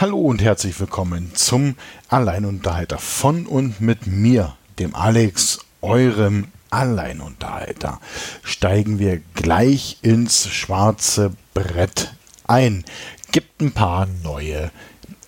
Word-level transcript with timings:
Hallo 0.00 0.16
und 0.16 0.40
herzlich 0.40 0.80
willkommen 0.80 1.32
zum 1.34 1.76
Alleinunterhalter 2.08 2.96
von 2.96 3.44
und 3.44 3.82
mit 3.82 4.06
mir, 4.06 4.56
dem 4.78 4.94
Alex, 4.94 5.58
eurem 5.82 6.46
Alleinunterhalter. 6.70 8.00
Steigen 8.42 8.98
wir 8.98 9.20
gleich 9.34 9.98
ins 10.00 10.48
schwarze 10.48 11.34
Brett 11.52 12.14
ein. 12.46 12.86
Gibt 13.30 13.60
ein 13.60 13.72
paar 13.72 14.08
neue 14.24 14.70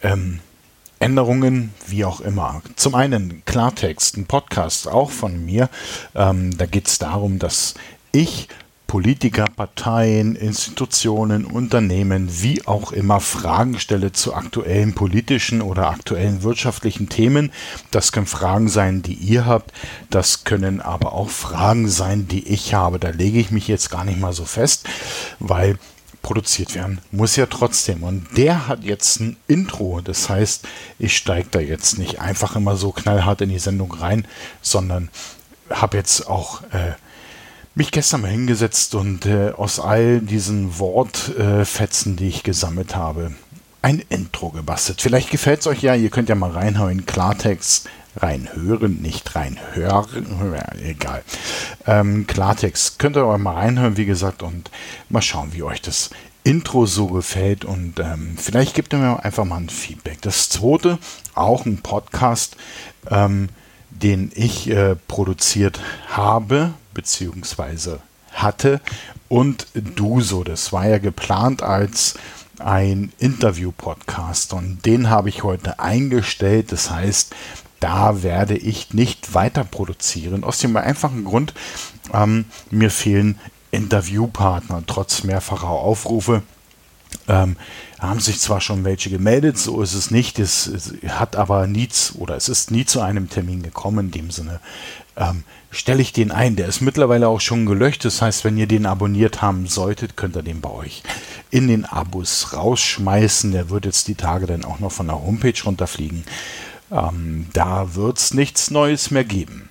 ähm, 0.02 0.38
Änderungen, 1.00 1.75
wie 1.86 2.07
auch 2.07 2.23
immer. 2.23 2.62
Zum 2.75 2.95
einen 2.95 3.45
Klartext, 3.45 4.16
ein 4.16 4.25
Podcast 4.25 4.89
auch 4.89 5.11
von 5.11 5.45
mir. 5.45 5.68
Ähm, 6.14 6.57
da 6.57 6.64
geht 6.64 6.89
es 6.89 6.98
darum, 6.98 7.39
dass 7.39 7.75
ich 8.11 8.48
Politiker, 8.93 9.46
Parteien, 9.46 10.36
Institutionen, 10.36 11.46
Unternehmen, 11.46 12.29
wie 12.42 12.66
auch 12.66 12.92
immer 12.92 13.20
Fragen 13.20 13.79
stelle 13.79 14.12
zu 14.12 14.34
aktuellen 14.34 14.92
politischen 14.92 15.62
oder 15.62 15.88
aktuellen 15.88 16.42
wirtschaftlichen 16.42 17.09
Themen. 17.09 17.52
Das 17.91 18.12
können 18.12 18.27
Fragen 18.27 18.68
sein, 18.68 19.01
die 19.01 19.15
ihr 19.15 19.46
habt. 19.46 19.73
Das 20.10 20.45
können 20.45 20.82
aber 20.82 21.15
auch 21.15 21.30
Fragen 21.30 21.88
sein, 21.88 22.28
die 22.28 22.46
ich 22.46 22.74
habe. 22.74 22.98
Da 22.98 23.09
lege 23.09 23.38
ich 23.38 23.51
mich 23.51 23.66
jetzt 23.66 23.88
gar 23.88 24.05
nicht 24.05 24.20
mal 24.20 24.34
so 24.34 24.45
fest, 24.45 24.87
weil 25.40 25.79
produziert 26.20 26.74
werden 26.74 27.01
muss 27.12 27.34
ja 27.37 27.46
trotzdem. 27.46 28.02
Und 28.02 28.27
der 28.37 28.68
hat 28.68 28.84
jetzt 28.84 29.20
ein 29.20 29.38
Intro. 29.48 30.02
Das 30.02 30.29
heißt, 30.29 30.68
ich 30.98 31.16
steige 31.16 31.48
da 31.51 31.60
jetzt 31.60 31.98
nicht 31.98 32.20
einfach 32.20 32.56
immer 32.56 32.77
so 32.77 32.93
knallhart 32.93 33.40
in 33.40 33.48
die 33.48 33.59
Sendung 33.59 33.90
rein, 33.90 34.29
sondern 34.60 35.09
habe 35.70 35.96
jetzt 35.96 36.29
auch 36.29 36.60
äh, 36.74 36.93
mich 37.74 37.90
gestern 37.90 38.22
mal 38.22 38.30
hingesetzt 38.30 38.94
und 38.94 39.26
äh, 39.26 39.52
aus 39.56 39.80
all 39.80 40.20
diesen 40.20 40.78
Wortfetzen, 40.78 42.14
äh, 42.14 42.16
die 42.16 42.28
ich 42.28 42.42
gesammelt 42.42 42.95
habe, 42.95 43.32
ein 43.80 44.02
Intro 44.08 44.50
gebastelt. 44.50 45.00
Vielleicht 45.00 45.30
gefällt 45.30 45.60
es 45.60 45.66
euch 45.66 45.82
ja, 45.82 45.95
ihr 45.95 46.10
könnt 46.10 46.28
ja 46.28 46.34
mal 46.34 46.50
reinhauen, 46.50 47.06
Klartext 47.06 47.88
reinhören, 48.16 49.01
nicht 49.01 49.34
reinhören, 49.34 50.26
egal. 50.84 51.23
Ähm, 51.87 52.26
Klartext 52.26 52.98
könnt 52.98 53.16
ihr 53.16 53.24
auch 53.24 53.38
mal 53.38 53.54
reinhören, 53.54 53.96
wie 53.96 54.04
gesagt, 54.04 54.42
und 54.42 54.70
mal 55.09 55.23
schauen, 55.23 55.52
wie 55.52 55.62
euch 55.62 55.80
das 55.80 56.10
Intro 56.45 56.86
so 56.86 57.07
gefällt 57.07 57.64
und 57.64 58.01
ähm, 58.01 58.36
vielleicht 58.36 58.74
gebt 58.74 58.92
ihr 58.92 58.98
mir 58.98 59.24
einfach 59.24 59.45
mal 59.45 59.59
ein 59.59 59.68
Feedback. 59.68 60.20
Das 60.23 60.48
zweite, 60.48 60.98
auch 61.34 61.64
ein 61.64 61.79
Podcast, 61.79 62.57
ähm, 63.10 63.48
den 63.90 64.31
ich 64.34 64.69
äh, 64.69 64.97
produziert 65.09 65.81
habe, 66.09 66.75
beziehungsweise 66.94 68.00
hatte. 68.32 68.81
Und 69.28 69.66
Duso, 69.75 70.44
das 70.44 70.72
war 70.72 70.88
ja 70.88 70.98
geplant 70.98 71.62
als 71.62 72.15
ein 72.59 73.12
Interview-Podcast 73.19 74.53
und 74.53 74.84
den 74.87 75.10
habe 75.10 75.28
ich 75.28 75.43
heute 75.43 75.81
eingestellt. 75.81 76.72
Das 76.72 76.91
heißt, 76.91 77.34
da 77.81 78.22
werde 78.22 78.56
ich 78.56 78.94
nicht 78.94 79.34
weiter 79.34 79.65
produzieren. 79.65 80.44
Aus 80.44 80.59
dem 80.59 80.76
einfachen 80.76 81.25
Grund, 81.25 81.54
ähm, 82.12 82.44
mir 82.70 82.91
fehlen 82.91 83.38
Interviewpartner, 83.72 84.84
trotz 84.87 85.25
mehrfacher 85.25 85.70
Aufrufe. 85.70 86.43
Ähm, 87.28 87.56
haben 87.98 88.20
sich 88.20 88.41
zwar 88.41 88.60
schon 88.60 88.84
welche 88.84 89.10
gemeldet, 89.10 89.59
so 89.59 89.81
ist 89.81 89.94
es 89.94 90.10
nicht. 90.10 90.38
Es, 90.38 90.66
es, 90.66 90.93
hat 91.09 91.37
aber 91.37 91.66
nie 91.66 91.88
oder 92.15 92.37
es 92.37 92.48
ist 92.48 92.70
nie 92.70 92.84
zu 92.84 93.00
einem 93.00 93.28
Termin 93.28 93.62
gekommen. 93.62 94.06
In 94.06 94.10
dem 94.12 94.31
Sinne 94.31 94.60
ähm, 95.16 95.44
stelle 95.71 96.03
ich 96.03 96.12
den 96.12 96.31
ein. 96.31 96.56
Der 96.56 96.66
ist 96.66 96.81
mittlerweile 96.81 97.28
auch 97.28 97.41
schon 97.41 97.66
gelöscht. 97.66 98.05
Das 98.05 98.22
heißt, 98.22 98.44
wenn 98.44 98.56
ihr 98.56 98.66
den 98.66 98.87
abonniert 98.87 99.43
haben 99.43 99.66
solltet, 99.66 100.16
könnt 100.16 100.37
ihr 100.37 100.43
den 100.43 100.60
bei 100.60 100.71
euch 100.71 101.03
in 101.50 101.69
den 101.69 101.84
Abos 101.84 102.53
rausschmeißen. 102.53 103.53
Der 103.53 103.71
wird 103.71 103.84
jetzt 103.84 104.09
die 104.09 104.15
Tage 104.15 104.47
dann 104.47 104.65
auch 104.65 104.78
noch 104.78 104.93
von 104.93 105.06
der 105.06 105.21
Homepage 105.22 105.60
runterfliegen. 105.65 106.25
Ähm, 106.91 107.47
da 107.53 107.94
wird 107.94 108.19
es 108.19 108.34
nichts 108.34 108.71
Neues 108.71 109.10
mehr 109.10 109.25
geben. 109.25 109.69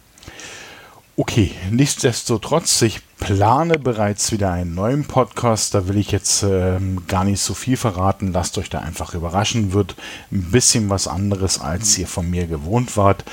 Okay, 1.18 1.52
nichtsdestotrotz, 1.70 2.82
ich 2.82 3.02
plane 3.18 3.78
bereits 3.78 4.32
wieder 4.32 4.52
einen 4.52 4.74
neuen 4.74 5.06
Podcast. 5.06 5.76
Da 5.76 5.88
will 5.88 5.98
ich 5.98 6.12
jetzt 6.12 6.42
ähm, 6.42 7.04
gar 7.08 7.26
nicht 7.26 7.42
so 7.42 7.54
viel 7.54 7.78
verraten. 7.78 8.32
Lasst 8.32 8.58
euch 8.58 8.70
da 8.70 8.80
einfach 8.80 9.14
überraschen. 9.14 9.74
Wird 9.74 9.96
ein 10.32 10.50
bisschen 10.52 10.90
was 10.90 11.08
anderes, 11.08 11.60
als 11.60 11.98
ihr 11.98 12.08
von 12.08 12.30
mir 12.30 12.48
gewohnt 12.48 12.98
wart. 12.98 13.24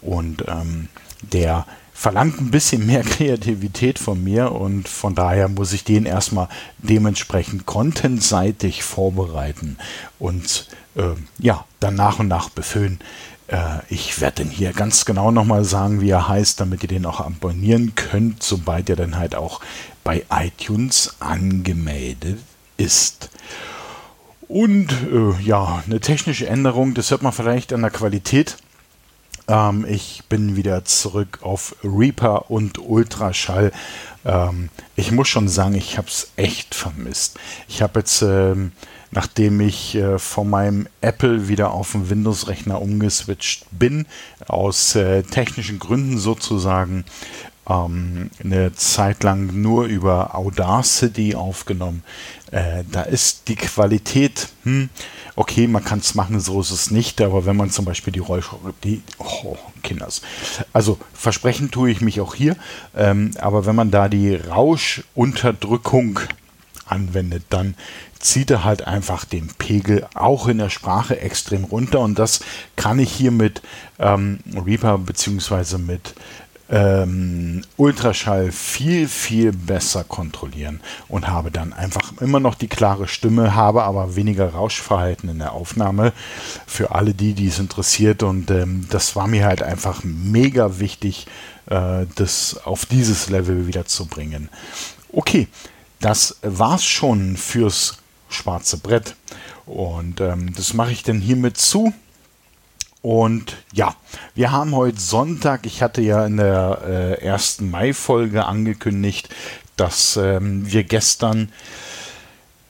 Und 0.00 0.44
ähm, 0.48 0.88
der 1.22 1.66
verlangt 1.92 2.40
ein 2.40 2.50
bisschen 2.50 2.86
mehr 2.86 3.02
Kreativität 3.04 3.98
von 3.98 4.22
mir 4.22 4.52
und 4.52 4.88
von 4.88 5.14
daher 5.14 5.48
muss 5.48 5.72
ich 5.72 5.84
den 5.84 6.04
erstmal 6.06 6.48
dementsprechend 6.78 7.66
contentseitig 7.66 8.82
vorbereiten 8.82 9.78
und 10.18 10.68
äh, 10.94 11.14
ja, 11.38 11.64
dann 11.80 11.94
nach 11.94 12.18
und 12.18 12.28
nach 12.28 12.50
befüllen. 12.50 13.00
Äh, 13.48 13.78
ich 13.88 14.20
werde 14.20 14.44
den 14.44 14.50
hier 14.50 14.72
ganz 14.72 15.04
genau 15.04 15.30
nochmal 15.30 15.64
sagen, 15.64 16.00
wie 16.00 16.10
er 16.10 16.28
heißt, 16.28 16.60
damit 16.60 16.82
ihr 16.82 16.88
den 16.88 17.06
auch 17.06 17.20
abonnieren 17.20 17.94
könnt, 17.94 18.42
sobald 18.42 18.90
er 18.90 18.96
dann 18.96 19.16
halt 19.16 19.34
auch 19.34 19.60
bei 20.04 20.24
iTunes 20.30 21.16
angemeldet 21.20 22.38
ist. 22.76 23.30
Und 24.48 24.92
äh, 24.92 25.42
ja, 25.42 25.82
eine 25.86 26.00
technische 26.00 26.46
Änderung, 26.46 26.94
das 26.94 27.10
hört 27.10 27.22
man 27.22 27.32
vielleicht 27.32 27.72
an 27.72 27.82
der 27.82 27.90
Qualität. 27.90 28.56
Ähm, 29.48 29.86
ich 29.88 30.24
bin 30.28 30.56
wieder 30.56 30.84
zurück 30.84 31.40
auf 31.42 31.76
Reaper 31.82 32.50
und 32.50 32.78
Ultraschall. 32.78 33.72
Ähm, 34.24 34.70
ich 34.96 35.12
muss 35.12 35.28
schon 35.28 35.48
sagen, 35.48 35.74
ich 35.74 35.98
habe 35.98 36.08
es 36.08 36.32
echt 36.36 36.74
vermisst. 36.74 37.38
Ich 37.68 37.82
habe 37.82 38.00
jetzt 38.00 38.22
ähm, 38.22 38.72
nachdem 39.10 39.60
ich 39.60 39.94
äh, 39.94 40.18
von 40.18 40.50
meinem 40.50 40.88
Apple 41.00 41.48
wieder 41.48 41.72
auf 41.72 41.92
den 41.92 42.10
Windows-Rechner 42.10 42.80
umgeswitcht 42.80 43.66
bin, 43.70 44.06
aus 44.46 44.94
äh, 44.94 45.22
technischen 45.22 45.78
Gründen 45.78 46.18
sozusagen, 46.18 47.04
ähm, 47.68 48.30
eine 48.42 48.74
Zeit 48.74 49.22
lang 49.22 49.60
nur 49.60 49.86
über 49.86 50.34
Audacity 50.34 51.34
aufgenommen. 51.34 52.02
Äh, 52.50 52.84
da 52.90 53.02
ist 53.02 53.48
die 53.48 53.56
Qualität, 53.56 54.48
hm, 54.64 54.90
okay, 55.36 55.66
man 55.66 55.84
kann 55.84 56.00
es 56.00 56.14
machen, 56.14 56.40
so 56.40 56.60
ist 56.60 56.70
es 56.70 56.90
nicht, 56.90 57.20
aber 57.20 57.44
wenn 57.46 57.56
man 57.56 57.70
zum 57.70 57.84
Beispiel 57.84 58.12
die 58.12 58.20
Räusch, 58.20 58.50
die, 58.82 59.02
oh, 59.18 59.56
Kinders, 59.82 60.22
also 60.72 60.98
versprechen 61.12 61.70
tue 61.70 61.90
ich 61.90 62.00
mich 62.00 62.20
auch 62.20 62.34
hier, 62.34 62.56
ähm, 62.96 63.30
aber 63.38 63.66
wenn 63.66 63.76
man 63.76 63.90
da 63.90 64.08
die 64.08 64.34
Rauschunterdrückung 64.34 66.20
anwendet, 66.86 67.44
dann 67.50 67.74
zieht 68.18 68.50
er 68.50 68.64
halt 68.64 68.86
einfach 68.86 69.24
den 69.24 69.48
Pegel 69.58 70.06
auch 70.14 70.48
in 70.48 70.58
der 70.58 70.70
Sprache 70.70 71.20
extrem 71.20 71.64
runter 71.64 72.00
und 72.00 72.18
das 72.18 72.40
kann 72.76 72.98
ich 72.98 73.12
hier 73.12 73.30
mit 73.30 73.60
ähm, 73.98 74.38
Reaper 74.54 74.98
bzw. 74.98 75.78
mit 75.78 76.14
ähm, 76.68 77.62
Ultraschall 77.76 78.50
viel, 78.52 79.08
viel 79.08 79.52
besser 79.52 80.04
kontrollieren 80.04 80.80
und 81.08 81.28
habe 81.28 81.50
dann 81.50 81.72
einfach 81.72 82.12
immer 82.20 82.40
noch 82.40 82.54
die 82.54 82.68
klare 82.68 83.08
Stimme, 83.08 83.54
habe 83.54 83.84
aber 83.84 84.16
weniger 84.16 84.48
Rauschverhalten 84.48 85.28
in 85.28 85.38
der 85.38 85.52
Aufnahme 85.52 86.12
für 86.66 86.92
alle 86.92 87.14
die, 87.14 87.34
die 87.34 87.48
es 87.48 87.58
interessiert 87.58 88.22
und 88.22 88.50
ähm, 88.50 88.86
das 88.90 89.14
war 89.16 89.28
mir 89.28 89.44
halt 89.44 89.62
einfach 89.62 90.02
mega 90.04 90.78
wichtig, 90.78 91.26
äh, 91.66 92.06
das 92.16 92.60
auf 92.64 92.86
dieses 92.86 93.30
Level 93.30 93.66
wieder 93.66 93.86
zu 93.86 94.06
bringen. 94.06 94.48
Okay, 95.12 95.48
das 96.00 96.36
war's 96.42 96.84
schon 96.84 97.36
fürs 97.36 97.98
schwarze 98.28 98.78
Brett. 98.78 99.14
Und 99.66 100.20
ähm, 100.20 100.54
das 100.54 100.74
mache 100.74 100.92
ich 100.92 101.02
dann 101.02 101.20
hiermit 101.20 101.56
zu. 101.56 101.92
Und 103.06 103.56
ja, 103.72 103.94
wir 104.34 104.50
haben 104.50 104.74
heute 104.74 104.98
Sonntag. 104.98 105.64
Ich 105.64 105.80
hatte 105.80 106.02
ja 106.02 106.26
in 106.26 106.38
der 106.38 106.80
äh, 106.84 107.24
ersten 107.24 107.70
Mai-Folge 107.70 108.46
angekündigt, 108.46 109.28
dass 109.76 110.16
ähm, 110.16 110.68
wir 110.68 110.82
gestern 110.82 111.52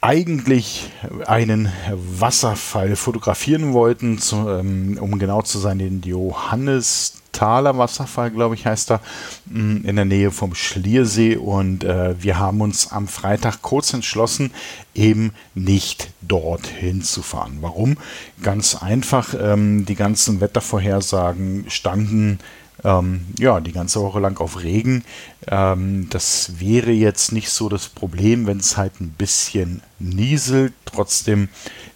eigentlich 0.06 0.88
einen 1.26 1.72
Wasserfall 1.90 2.94
fotografieren 2.94 3.72
wollten, 3.72 4.18
zu, 4.18 4.48
ähm, 4.48 4.98
um 5.00 5.18
genau 5.18 5.42
zu 5.42 5.58
sein, 5.58 5.80
den 5.80 6.00
Johannes 6.02 7.14
Thaler 7.32 7.76
Wasserfall, 7.76 8.30
glaube 8.30 8.54
ich, 8.54 8.66
heißt 8.66 8.92
er, 8.92 9.00
mm, 9.46 9.78
in 9.84 9.96
der 9.96 10.04
Nähe 10.04 10.30
vom 10.30 10.54
Schliersee. 10.54 11.34
Und 11.36 11.82
äh, 11.82 12.14
wir 12.22 12.38
haben 12.38 12.60
uns 12.60 12.92
am 12.92 13.08
Freitag 13.08 13.62
kurz 13.62 13.92
entschlossen, 13.94 14.52
eben 14.94 15.32
nicht 15.56 16.10
dorthin 16.22 17.02
zu 17.02 17.22
fahren. 17.22 17.58
Warum? 17.60 17.96
Ganz 18.40 18.76
einfach, 18.76 19.34
ähm, 19.38 19.86
die 19.86 19.96
ganzen 19.96 20.40
Wettervorhersagen 20.40 21.64
standen 21.68 22.38
ähm, 22.84 23.26
ja, 23.38 23.60
die 23.60 23.72
ganze 23.72 24.00
Woche 24.00 24.20
lang 24.20 24.38
auf 24.38 24.62
Regen. 24.62 25.04
Ähm, 25.46 26.08
das 26.10 26.60
wäre 26.60 26.90
jetzt 26.90 27.32
nicht 27.32 27.50
so 27.50 27.68
das 27.68 27.88
Problem, 27.88 28.46
wenn 28.46 28.58
es 28.58 28.76
halt 28.76 29.00
ein 29.00 29.10
bisschen 29.10 29.82
nieselt. 29.98 30.72
Trotzdem 30.84 31.48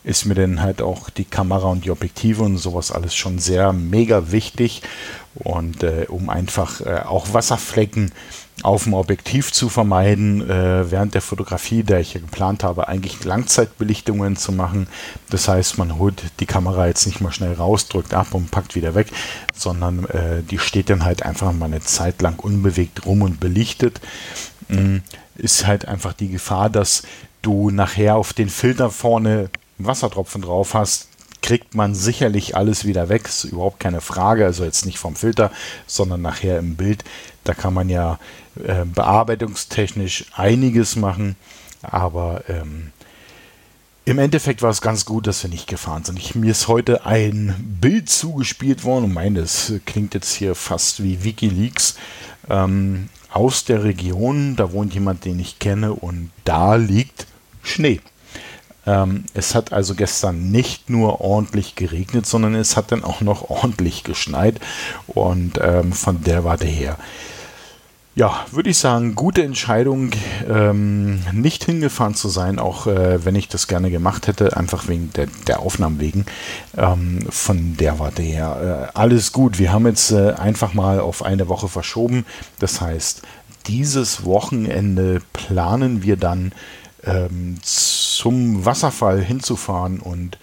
ist 0.04 0.24
mir 0.24 0.34
dann 0.34 0.62
halt 0.62 0.80
auch 0.82 1.10
die 1.10 1.24
Kamera 1.24 1.68
und 1.68 1.84
die 1.84 1.90
Objektive 1.90 2.42
und 2.42 2.58
sowas 2.58 2.90
alles 2.90 3.14
schon 3.14 3.38
sehr 3.38 3.72
mega 3.72 4.32
wichtig. 4.32 4.82
Und 5.34 5.82
äh, 5.82 6.06
um 6.08 6.28
einfach 6.28 6.80
äh, 6.80 7.00
auch 7.00 7.32
Wasserflecken 7.32 8.12
auf 8.62 8.84
dem 8.84 8.94
Objektiv 8.94 9.52
zu 9.52 9.68
vermeiden, 9.68 10.48
äh, 10.48 10.90
während 10.90 11.14
der 11.14 11.22
Fotografie, 11.22 11.82
der 11.82 12.00
ich 12.00 12.14
ja 12.14 12.20
geplant 12.20 12.62
habe, 12.62 12.88
eigentlich 12.88 13.24
Langzeitbelichtungen 13.24 14.36
zu 14.36 14.52
machen. 14.52 14.86
Das 15.30 15.48
heißt, 15.48 15.78
man 15.78 15.98
holt 15.98 16.22
die 16.40 16.46
Kamera 16.46 16.86
jetzt 16.86 17.06
nicht 17.06 17.20
mal 17.20 17.32
schnell 17.32 17.54
raus, 17.54 17.88
drückt 17.88 18.14
ab 18.14 18.28
und 18.32 18.50
packt 18.50 18.74
wieder 18.74 18.94
weg, 18.94 19.08
sondern 19.54 20.04
äh, 20.06 20.42
die 20.42 20.58
steht 20.58 20.90
dann 20.90 21.04
halt 21.04 21.22
einfach 21.22 21.52
mal 21.52 21.66
eine 21.66 21.80
Zeit 21.80 22.20
lang 22.22 22.38
unbewegt 22.38 23.06
rum 23.06 23.22
und 23.22 23.40
belichtet. 23.40 24.00
Mhm. 24.68 25.02
Ist 25.36 25.66
halt 25.66 25.88
einfach 25.88 26.12
die 26.12 26.28
Gefahr, 26.28 26.68
dass 26.68 27.02
du 27.42 27.70
nachher 27.70 28.16
auf 28.16 28.32
den 28.32 28.50
Filter 28.50 28.90
vorne 28.90 29.50
Wassertropfen 29.78 30.42
drauf 30.42 30.74
hast, 30.74 31.08
kriegt 31.42 31.74
man 31.74 31.94
sicherlich 31.94 32.56
alles 32.56 32.84
wieder 32.84 33.08
weg, 33.08 33.26
ist 33.26 33.44
überhaupt 33.44 33.80
keine 33.80 34.00
Frage, 34.00 34.44
also 34.44 34.64
jetzt 34.64 34.84
nicht 34.84 34.98
vom 34.98 35.16
Filter, 35.16 35.50
sondern 35.86 36.22
nachher 36.22 36.58
im 36.58 36.76
Bild. 36.76 37.04
Da 37.44 37.54
kann 37.54 37.72
man 37.72 37.88
ja 37.88 38.18
äh, 38.66 38.84
bearbeitungstechnisch 38.84 40.26
einiges 40.34 40.96
machen, 40.96 41.36
aber 41.82 42.44
ähm, 42.48 42.92
im 44.04 44.18
Endeffekt 44.18 44.62
war 44.62 44.70
es 44.70 44.80
ganz 44.80 45.04
gut, 45.04 45.26
dass 45.26 45.42
wir 45.42 45.50
nicht 45.50 45.66
gefahren 45.66 46.04
sind. 46.04 46.18
Ich, 46.18 46.34
mir 46.34 46.50
ist 46.50 46.68
heute 46.68 47.06
ein 47.06 47.54
Bild 47.80 48.08
zugespielt 48.08 48.82
worden 48.82 49.04
und 49.04 49.12
meine, 49.12 49.40
das 49.40 49.72
klingt 49.86 50.14
jetzt 50.14 50.34
hier 50.34 50.54
fast 50.54 51.02
wie 51.02 51.22
Wikileaks. 51.22 51.96
Ähm, 52.48 53.08
aus 53.30 53.64
der 53.64 53.84
Region, 53.84 54.56
da 54.56 54.72
wohnt 54.72 54.94
jemand, 54.94 55.24
den 55.24 55.38
ich 55.38 55.58
kenne 55.58 55.92
und 55.92 56.30
da 56.44 56.74
liegt 56.74 57.26
Schnee. 57.62 58.00
Ähm, 58.86 59.24
es 59.34 59.54
hat 59.54 59.72
also 59.72 59.94
gestern 59.94 60.50
nicht 60.50 60.90
nur 60.90 61.20
ordentlich 61.20 61.76
geregnet, 61.76 62.26
sondern 62.26 62.54
es 62.54 62.76
hat 62.76 62.92
dann 62.92 63.04
auch 63.04 63.20
noch 63.20 63.50
ordentlich 63.50 64.02
geschneit. 64.02 64.58
Und 65.06 65.60
ähm, 65.62 65.92
von 65.92 66.24
der 66.24 66.44
Warte 66.44 66.66
her, 66.66 66.98
ja, 68.20 68.44
würde 68.50 68.68
ich 68.68 68.76
sagen, 68.76 69.14
gute 69.14 69.42
Entscheidung, 69.42 70.10
ähm, 70.46 71.20
nicht 71.32 71.64
hingefahren 71.64 72.14
zu 72.14 72.28
sein, 72.28 72.58
auch 72.58 72.86
äh, 72.86 73.24
wenn 73.24 73.34
ich 73.34 73.48
das 73.48 73.66
gerne 73.66 73.90
gemacht 73.90 74.26
hätte, 74.26 74.58
einfach 74.58 74.88
wegen 74.88 75.10
der, 75.14 75.26
der 75.46 75.60
Aufnahmen 75.60 76.00
wegen. 76.00 76.26
Ähm, 76.76 77.20
von 77.30 77.78
der 77.78 77.98
Warte 77.98 78.20
her, 78.20 78.90
äh, 78.92 78.98
alles 78.98 79.32
gut. 79.32 79.58
Wir 79.58 79.72
haben 79.72 79.86
jetzt 79.86 80.10
äh, 80.10 80.32
einfach 80.32 80.74
mal 80.74 81.00
auf 81.00 81.22
eine 81.22 81.48
Woche 81.48 81.68
verschoben. 81.68 82.26
Das 82.58 82.82
heißt, 82.82 83.22
dieses 83.66 84.22
Wochenende 84.26 85.22
planen 85.32 86.02
wir 86.02 86.18
dann 86.18 86.52
ähm, 87.04 87.56
zum 87.62 88.66
Wasserfall 88.66 89.22
hinzufahren 89.22 89.98
und 89.98 90.36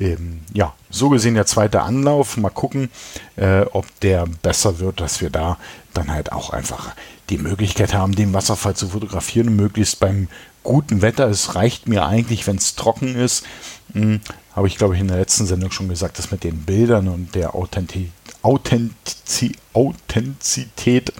ähm, 0.00 0.40
ja, 0.52 0.74
so 0.90 1.08
gesehen 1.08 1.34
der 1.34 1.46
zweite 1.46 1.82
Anlauf. 1.82 2.36
Mal 2.36 2.50
gucken, 2.50 2.90
äh, 3.36 3.62
ob 3.72 3.86
der 4.00 4.26
besser 4.42 4.78
wird, 4.78 5.00
dass 5.00 5.20
wir 5.20 5.30
da 5.30 5.58
dann 5.92 6.10
halt 6.10 6.32
auch 6.32 6.50
einfach 6.50 6.94
die 7.30 7.38
Möglichkeit 7.38 7.94
haben, 7.94 8.14
den 8.14 8.34
Wasserfall 8.34 8.76
zu 8.76 8.88
fotografieren, 8.88 9.54
möglichst 9.56 10.00
beim 10.00 10.28
guten 10.62 11.02
Wetter. 11.02 11.28
Es 11.28 11.54
reicht 11.54 11.88
mir 11.88 12.06
eigentlich, 12.06 12.46
wenn 12.46 12.56
es 12.56 12.74
trocken 12.74 13.14
ist. 13.14 13.44
Hm, 13.92 14.20
Habe 14.54 14.66
ich, 14.66 14.76
glaube 14.76 14.94
ich, 14.94 15.00
in 15.00 15.08
der 15.08 15.18
letzten 15.18 15.46
Sendung 15.46 15.70
schon 15.70 15.88
gesagt, 15.88 16.18
dass 16.18 16.30
mit 16.30 16.44
den 16.44 16.62
Bildern 16.62 17.08
und 17.08 17.34
der 17.34 17.54
Authentiz 17.54 18.10
Authentiz 18.42 19.54
Authentizität. 19.72 21.12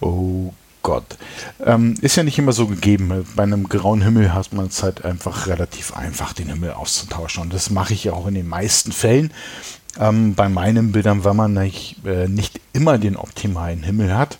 Oh 0.00 0.52
Gott. 0.84 1.16
Ähm, 1.64 1.96
ist 2.02 2.14
ja 2.14 2.22
nicht 2.22 2.38
immer 2.38 2.52
so 2.52 2.68
gegeben. 2.68 3.26
Bei 3.34 3.42
einem 3.42 3.68
grauen 3.68 4.02
Himmel 4.02 4.32
hat 4.32 4.52
man 4.52 4.66
es 4.66 4.84
halt 4.84 5.04
einfach 5.04 5.48
relativ 5.48 5.96
einfach, 5.96 6.32
den 6.34 6.48
Himmel 6.48 6.72
auszutauschen. 6.72 7.42
Und 7.42 7.54
das 7.54 7.70
mache 7.70 7.94
ich 7.94 8.04
ja 8.04 8.12
auch 8.12 8.28
in 8.28 8.34
den 8.34 8.46
meisten 8.46 8.92
Fällen. 8.92 9.32
Ähm, 9.98 10.34
bei 10.34 10.48
meinen 10.48 10.92
Bildern, 10.92 11.24
weil 11.24 11.34
man 11.34 11.54
nicht, 11.54 12.04
äh, 12.04 12.28
nicht 12.28 12.60
immer 12.72 12.98
den 12.98 13.16
optimalen 13.16 13.82
Himmel 13.82 14.14
hat, 14.14 14.38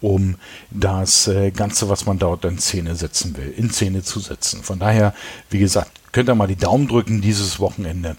um 0.00 0.36
das 0.70 1.28
äh, 1.28 1.50
Ganze, 1.50 1.88
was 1.88 2.06
man 2.06 2.18
dort 2.18 2.44
in 2.46 2.58
Szene 2.58 2.96
setzen 2.96 3.36
will, 3.36 3.52
in 3.54 3.70
Szene 3.70 4.02
zu 4.02 4.20
setzen. 4.20 4.62
Von 4.62 4.78
daher, 4.78 5.14
wie 5.50 5.58
gesagt, 5.58 5.90
könnt 6.12 6.30
ihr 6.30 6.34
mal 6.34 6.48
die 6.48 6.56
Daumen 6.56 6.88
drücken 6.88 7.20
dieses 7.20 7.60
Wochenende. 7.60 8.16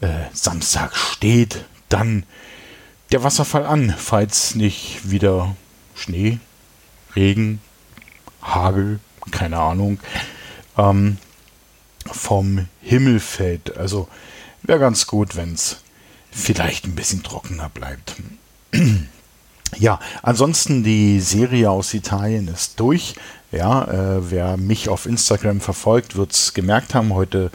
Äh, 0.00 0.08
Samstag 0.32 0.96
steht 0.96 1.64
dann 1.88 2.24
der 3.12 3.22
Wasserfall 3.22 3.64
an, 3.64 3.94
falls 3.96 4.56
nicht 4.56 5.08
wieder 5.08 5.54
Schnee 5.94 6.40
Regen, 7.18 7.60
Hagel, 8.42 9.00
keine 9.32 9.58
Ahnung, 9.58 9.98
ähm, 10.76 11.18
vom 12.06 12.68
Himmel 12.80 13.18
fällt. 13.18 13.76
Also 13.76 14.08
wäre 14.62 14.78
ganz 14.78 15.06
gut, 15.08 15.34
wenn 15.34 15.54
es 15.54 15.78
vielleicht 16.30 16.84
ein 16.84 16.94
bisschen 16.94 17.24
trockener 17.24 17.68
bleibt. 17.68 18.14
ja, 19.78 19.98
ansonsten 20.22 20.84
die 20.84 21.20
Serie 21.20 21.70
aus 21.70 21.92
Italien 21.92 22.46
ist 22.46 22.78
durch. 22.78 23.14
Ja, 23.50 23.84
äh, 23.84 24.30
wer 24.30 24.56
mich 24.56 24.88
auf 24.88 25.06
Instagram 25.06 25.60
verfolgt, 25.60 26.16
wird 26.16 26.32
es 26.32 26.54
gemerkt 26.54 26.94
haben. 26.94 27.14
Heute 27.14 27.50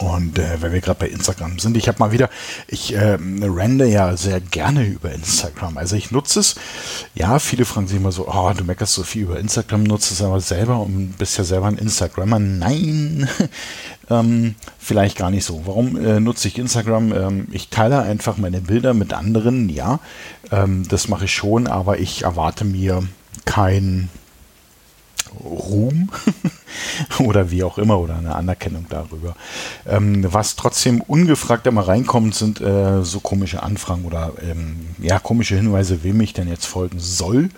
und 0.00 0.38
äh, 0.38 0.62
weil 0.62 0.72
wir 0.72 0.80
gerade 0.80 0.98
bei 0.98 1.08
Instagram 1.08 1.58
sind, 1.58 1.76
ich 1.76 1.86
habe 1.86 1.98
mal 1.98 2.10
wieder, 2.10 2.30
ich 2.68 2.94
äh, 2.94 3.18
rende 3.20 3.86
ja 3.86 4.16
sehr 4.16 4.40
gerne 4.40 4.86
über 4.86 5.12
Instagram. 5.12 5.76
Also 5.76 5.94
ich 5.94 6.10
nutze 6.10 6.40
es. 6.40 6.54
Ja, 7.14 7.38
viele 7.38 7.66
fragen 7.66 7.86
sich 7.86 7.98
immer 7.98 8.10
so, 8.10 8.26
oh, 8.26 8.50
du 8.56 8.64
meckerst 8.64 8.94
so 8.94 9.02
viel 9.02 9.22
über 9.22 9.38
Instagram, 9.38 9.82
nutzt 9.82 10.10
es 10.10 10.22
aber 10.22 10.40
selber 10.40 10.80
und 10.80 11.18
bist 11.18 11.36
ja 11.36 11.44
selber 11.44 11.66
ein 11.66 11.76
Instagrammer. 11.76 12.38
Nein, 12.38 13.28
ähm, 14.10 14.54
vielleicht 14.78 15.18
gar 15.18 15.30
nicht 15.30 15.44
so. 15.44 15.62
Warum 15.66 16.02
äh, 16.02 16.18
nutze 16.18 16.48
ich 16.48 16.58
Instagram? 16.58 17.12
Ähm, 17.12 17.48
ich 17.50 17.68
teile 17.68 18.00
einfach 18.00 18.38
meine 18.38 18.62
Bilder 18.62 18.94
mit 18.94 19.12
anderen, 19.12 19.68
ja. 19.68 20.00
Ähm, 20.50 20.88
das 20.88 21.08
mache 21.08 21.26
ich 21.26 21.34
schon, 21.34 21.66
aber 21.66 21.98
ich 21.98 22.22
erwarte 22.22 22.64
mir 22.64 23.02
kein 23.44 24.08
Ruhm 25.42 26.10
oder 27.18 27.50
wie 27.50 27.62
auch 27.62 27.78
immer 27.78 27.98
oder 27.98 28.16
eine 28.16 28.34
Anerkennung 28.34 28.86
darüber. 28.88 29.34
Ähm, 29.86 30.24
was 30.30 30.56
trotzdem 30.56 31.00
ungefragt 31.00 31.66
immer 31.66 31.86
reinkommt, 31.86 32.34
sind 32.34 32.60
äh, 32.60 33.02
so 33.02 33.20
komische 33.20 33.62
Anfragen 33.62 34.04
oder 34.04 34.32
ähm, 34.42 34.94
ja 34.98 35.18
komische 35.18 35.56
Hinweise, 35.56 36.02
wem 36.02 36.20
ich 36.20 36.32
denn 36.32 36.48
jetzt 36.48 36.66
folgen 36.66 36.98
soll. 36.98 37.50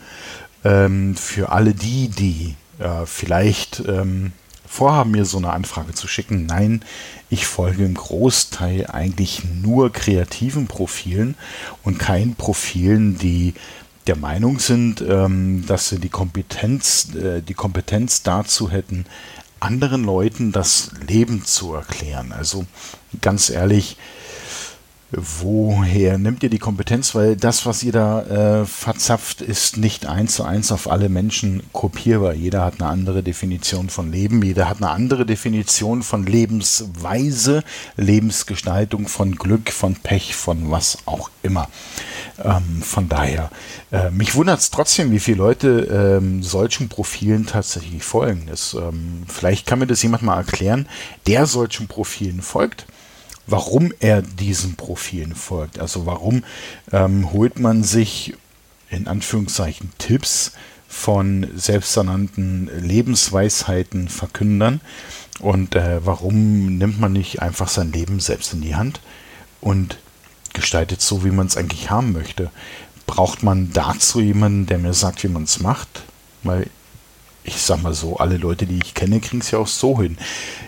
Ähm, 0.65 1.17
für 1.17 1.51
alle 1.51 1.75
die, 1.75 2.09
die 2.09 2.55
äh, 2.79 3.07
vielleicht 3.07 3.83
ähm, 3.87 4.33
vorhaben, 4.67 5.11
mir 5.11 5.25
so 5.25 5.39
eine 5.39 5.53
Anfrage 5.53 5.93
zu 5.93 6.09
schicken, 6.09 6.47
nein, 6.47 6.83
ich 7.29 7.47
folge 7.47 7.85
im 7.85 7.95
Großteil 7.95 8.87
eigentlich 8.87 9.43
nur 9.45 9.93
kreativen 9.93 10.67
Profilen 10.67 11.35
und 11.83 11.99
keinen 11.99 12.37
Profilen, 12.37 13.19
die 13.19 13.55
der 14.07 14.17
Meinung 14.17 14.59
sind, 14.59 15.01
ähm, 15.01 15.65
dass 15.67 15.89
sie 15.89 15.99
die 15.99 16.09
Kompetenz, 16.09 17.15
äh, 17.15 17.41
die 17.41 17.55
Kompetenz 17.55 18.23
dazu 18.23 18.71
hätten, 18.71 19.07
anderen 19.61 20.03
Leuten 20.03 20.51
das 20.53 20.91
Leben 21.07 21.45
zu 21.45 21.75
erklären. 21.75 22.33
Also 22.33 22.67
ganz 23.21 23.49
ehrlich, 23.49 23.97
woher 25.13 26.17
nimmt 26.17 26.43
ihr 26.43 26.49
die 26.49 26.59
Kompetenz? 26.59 27.15
Weil 27.15 27.37
das, 27.37 27.67
was 27.67 27.83
ihr 27.83 27.93
da 27.93 28.61
äh, 28.63 28.67
verzapft, 28.67 29.43
ist 29.43 29.77
nicht 29.77 30.07
eins 30.07 30.37
zu 30.37 30.45
eins 30.45 30.73
auf 30.73 30.91
alle 30.91 31.09
Menschen 31.09 31.63
kopierbar. 31.73 32.33
Jeder 32.33 32.65
hat 32.65 32.81
eine 32.81 32.89
andere 32.89 33.23
Definition 33.23 33.91
von 33.91 34.11
Leben, 34.11 34.43
jeder 34.43 34.69
hat 34.69 34.79
eine 34.79 34.91
andere 34.91 35.27
Definition 35.27 36.03
von 36.03 36.25
Lebensweise, 36.25 37.63
Lebensgestaltung, 37.97 39.07
von 39.07 39.37
Glück, 39.37 39.71
von 39.71 39.97
Pech, 39.97 40.35
von 40.35 40.71
was 40.71 40.99
auch 41.05 41.31
immer. 41.43 41.69
Ähm, 42.43 42.83
von 42.83 43.09
daher, 43.09 43.51
äh, 43.91 44.11
mich 44.11 44.35
wundert 44.35 44.61
es 44.61 44.71
trotzdem, 44.71 45.11
wie 45.11 45.21
viele 45.21 45.39
Leute 45.39 46.19
ähm, 46.21 46.43
solchen 46.43 46.89
Profilen 46.89 47.47
tatsächlich 47.47 48.03
folgen. 48.03 48.45
Das, 48.49 48.75
ähm, 48.75 49.25
vielleicht 49.29 49.67
kann 49.67 49.79
mir 49.79 49.87
das 49.87 50.03
jemand 50.03 50.23
mal 50.23 50.39
erklären, 50.39 50.89
der 51.27 51.47
solchen 51.47 51.87
Profilen 51.87 52.41
folgt 52.41 52.87
warum 53.47 53.93
er 54.01 54.23
diesen 54.23 54.77
Profilen 54.77 55.35
folgt. 55.35 55.79
Also 55.79 56.07
warum 56.07 56.45
ähm, 56.93 57.33
holt 57.33 57.59
man 57.59 57.83
sich 57.85 58.35
in 58.91 59.09
Anführungszeichen 59.09 59.91
Tipps 59.99 60.53
von 60.89 61.49
selbsternannten 61.57 62.71
Lebensweisheiten 62.81 64.09
Verkündern 64.09 64.81
und 65.41 65.75
äh, 65.75 66.05
warum 66.05 66.77
nimmt 66.77 67.01
man 67.01 67.13
nicht 67.13 67.41
einfach 67.41 67.69
sein 67.69 67.93
Leben 67.93 68.21
selbst 68.21 68.53
in 68.53 68.61
die 68.61 68.75
Hand 68.75 69.01
und 69.61 69.97
gestaltet 70.53 71.01
so, 71.01 71.25
wie 71.25 71.31
man 71.31 71.47
es 71.47 71.57
eigentlich 71.57 71.91
haben 71.91 72.13
möchte. 72.13 72.51
Braucht 73.07 73.43
man 73.43 73.73
dazu 73.73 74.21
jemanden, 74.21 74.67
der 74.67 74.79
mir 74.79 74.93
sagt, 74.93 75.25
wie 75.25 75.29
man 75.29 75.45
es 75.45 75.61
macht? 75.61 76.05
Weil 76.43 76.69
ich 77.45 77.61
sag 77.61 77.83
mal 77.83 77.95
so, 77.95 78.19
alle 78.19 78.37
Leute, 78.37 78.67
die 78.67 78.79
ich 78.83 78.95
kenne, 78.95 79.21
kriegen 79.21 79.41
es 79.41 79.51
ja 79.51 79.59
auch 79.59 79.67
so 79.67 80.01
hin. 80.01 80.19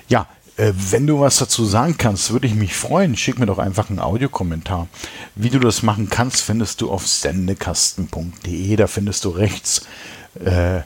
Ja, 0.08 0.26
äh, 0.56 0.72
wenn 0.90 1.06
du 1.06 1.20
was 1.20 1.38
dazu 1.38 1.64
sagen 1.64 1.96
kannst, 1.98 2.32
würde 2.32 2.46
ich 2.46 2.54
mich 2.54 2.74
freuen. 2.74 3.16
Schick 3.16 3.38
mir 3.38 3.46
doch 3.46 3.58
einfach 3.58 3.90
einen 3.90 3.98
Audiokommentar. 3.98 4.88
Wie 5.34 5.50
du 5.50 5.58
das 5.58 5.82
machen 5.82 6.08
kannst, 6.10 6.42
findest 6.42 6.80
du 6.80 6.90
auf 6.90 7.06
sendekasten.de. 7.06 8.76
Da 8.76 8.86
findest 8.86 9.24
du 9.24 9.30
rechts 9.30 9.86
äh, 10.44 10.80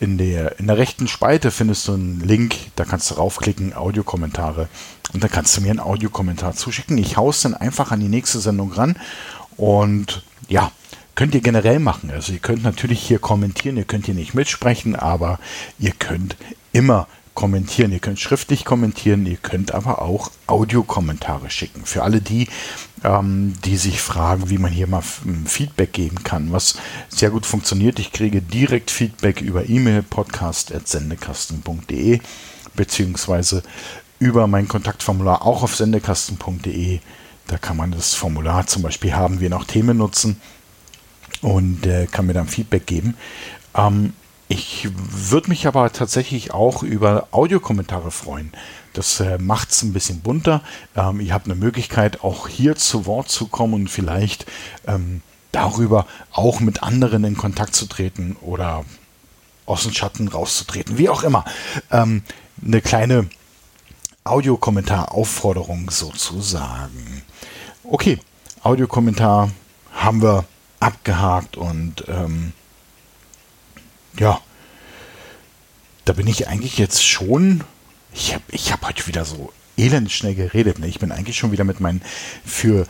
in, 0.00 0.18
der, 0.18 0.58
in 0.58 0.66
der 0.66 0.78
rechten 0.78 1.08
Spalte 1.08 1.50
findest 1.50 1.88
du 1.88 1.94
einen 1.94 2.20
Link. 2.20 2.56
Da 2.76 2.84
kannst 2.84 3.10
du 3.10 3.14
raufklicken, 3.14 3.74
Audiokommentare. 3.74 4.68
Und 5.12 5.24
da 5.24 5.28
kannst 5.28 5.56
du 5.56 5.62
mir 5.62 5.70
einen 5.70 5.80
Audiokommentar 5.80 6.54
zuschicken. 6.54 6.98
Ich 6.98 7.16
haue 7.16 7.30
es 7.30 7.40
dann 7.40 7.54
einfach 7.54 7.90
an 7.90 8.00
die 8.00 8.08
nächste 8.08 8.40
Sendung 8.40 8.72
ran. 8.72 8.96
Und 9.56 10.22
ja, 10.48 10.70
könnt 11.14 11.34
ihr 11.34 11.40
generell 11.40 11.80
machen. 11.80 12.10
Also 12.10 12.32
ihr 12.32 12.38
könnt 12.38 12.62
natürlich 12.62 13.00
hier 13.00 13.18
kommentieren, 13.18 13.76
ihr 13.76 13.84
könnt 13.84 14.06
hier 14.06 14.14
nicht 14.14 14.34
mitsprechen, 14.34 14.94
aber 14.94 15.40
ihr 15.78 15.92
könnt 15.92 16.36
immer 16.72 17.08
kommentieren. 17.38 17.92
Ihr 17.92 18.00
könnt 18.00 18.18
schriftlich 18.18 18.64
kommentieren, 18.64 19.24
ihr 19.24 19.36
könnt 19.36 19.72
aber 19.72 20.02
auch 20.02 20.32
Audiokommentare 20.48 21.50
schicken. 21.50 21.84
Für 21.84 22.02
alle 22.02 22.20
die, 22.20 22.48
ähm, 23.04 23.54
die 23.64 23.76
sich 23.76 24.00
fragen, 24.00 24.50
wie 24.50 24.58
man 24.58 24.72
hier 24.72 24.88
mal 24.88 25.04
Feedback 25.46 25.92
geben 25.92 26.24
kann, 26.24 26.50
was 26.50 26.74
sehr 27.08 27.30
gut 27.30 27.46
funktioniert. 27.46 28.00
Ich 28.00 28.10
kriege 28.10 28.42
direkt 28.42 28.90
Feedback 28.90 29.40
über 29.40 29.68
E-Mail 29.68 30.02
podcast.sendekasten.de 30.02 32.18
beziehungsweise 32.74 33.62
über 34.18 34.48
mein 34.48 34.66
Kontaktformular 34.66 35.42
auch 35.42 35.62
auf 35.62 35.76
sendekasten.de. 35.76 36.98
Da 37.46 37.56
kann 37.56 37.76
man 37.76 37.92
das 37.92 38.14
Formular 38.14 38.66
zum 38.66 38.82
Beispiel 38.82 39.14
haben 39.14 39.38
wir 39.38 39.48
noch 39.48 39.64
Themen 39.64 39.96
nutzen 39.96 40.40
und 41.40 41.86
äh, 41.86 42.08
kann 42.10 42.26
mir 42.26 42.34
dann 42.34 42.48
Feedback 42.48 42.84
geben. 42.84 43.14
Ähm, 43.76 44.14
ich 44.48 44.88
würde 44.94 45.50
mich 45.50 45.66
aber 45.66 45.92
tatsächlich 45.92 46.52
auch 46.52 46.82
über 46.82 47.28
Audiokommentare 47.32 48.10
freuen. 48.10 48.52
Das 48.94 49.20
äh, 49.20 49.38
macht 49.38 49.70
es 49.70 49.82
ein 49.82 49.92
bisschen 49.92 50.20
bunter. 50.20 50.62
Ähm, 50.96 51.20
ihr 51.20 51.34
habt 51.34 51.44
eine 51.44 51.54
Möglichkeit, 51.54 52.24
auch 52.24 52.48
hier 52.48 52.74
zu 52.74 53.04
Wort 53.06 53.28
zu 53.28 53.46
kommen 53.46 53.74
und 53.74 53.88
vielleicht 53.88 54.46
ähm, 54.86 55.20
darüber 55.52 56.06
auch 56.32 56.60
mit 56.60 56.82
anderen 56.82 57.24
in 57.24 57.36
Kontakt 57.36 57.74
zu 57.74 57.86
treten 57.86 58.36
oder 58.40 58.84
aus 59.66 59.82
dem 59.82 59.92
Schatten 59.92 60.28
rauszutreten, 60.28 60.96
wie 60.96 61.10
auch 61.10 61.22
immer. 61.22 61.44
Ähm, 61.90 62.22
eine 62.64 62.80
kleine 62.80 63.28
Audiokommentar-Aufforderung 64.24 65.90
sozusagen. 65.90 67.22
Okay, 67.84 68.18
Audiokommentar 68.62 69.50
haben 69.94 70.22
wir 70.22 70.44
abgehakt 70.80 71.56
und 71.56 72.04
ähm, 72.08 72.52
ja, 74.18 74.40
da 76.04 76.12
bin 76.12 76.26
ich 76.26 76.48
eigentlich 76.48 76.78
jetzt 76.78 77.06
schon. 77.06 77.64
Ich 78.12 78.34
habe 78.34 78.44
ich 78.50 78.72
hab 78.72 78.86
heute 78.86 79.06
wieder 79.06 79.24
so 79.24 79.52
elend 79.76 80.10
schnell 80.10 80.34
geredet. 80.34 80.78
Ne? 80.78 80.88
Ich 80.88 80.98
bin 80.98 81.12
eigentlich 81.12 81.36
schon 81.36 81.52
wieder 81.52 81.64
mit 81.64 81.80
meinen 81.80 82.02
für 82.44 82.86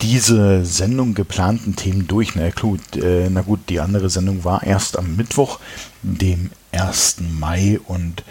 diese 0.00 0.64
Sendung 0.64 1.14
geplanten 1.14 1.76
Themen 1.76 2.06
durch. 2.08 2.34
Na 2.34 2.50
gut, 2.50 2.96
äh, 2.96 3.28
na 3.30 3.42
gut, 3.42 3.68
die 3.68 3.80
andere 3.80 4.10
Sendung 4.10 4.44
war 4.44 4.62
erst 4.62 4.98
am 4.98 5.16
Mittwoch, 5.16 5.60
dem 6.02 6.50
1. 6.72 7.18
Mai 7.38 7.78
und 7.86 8.24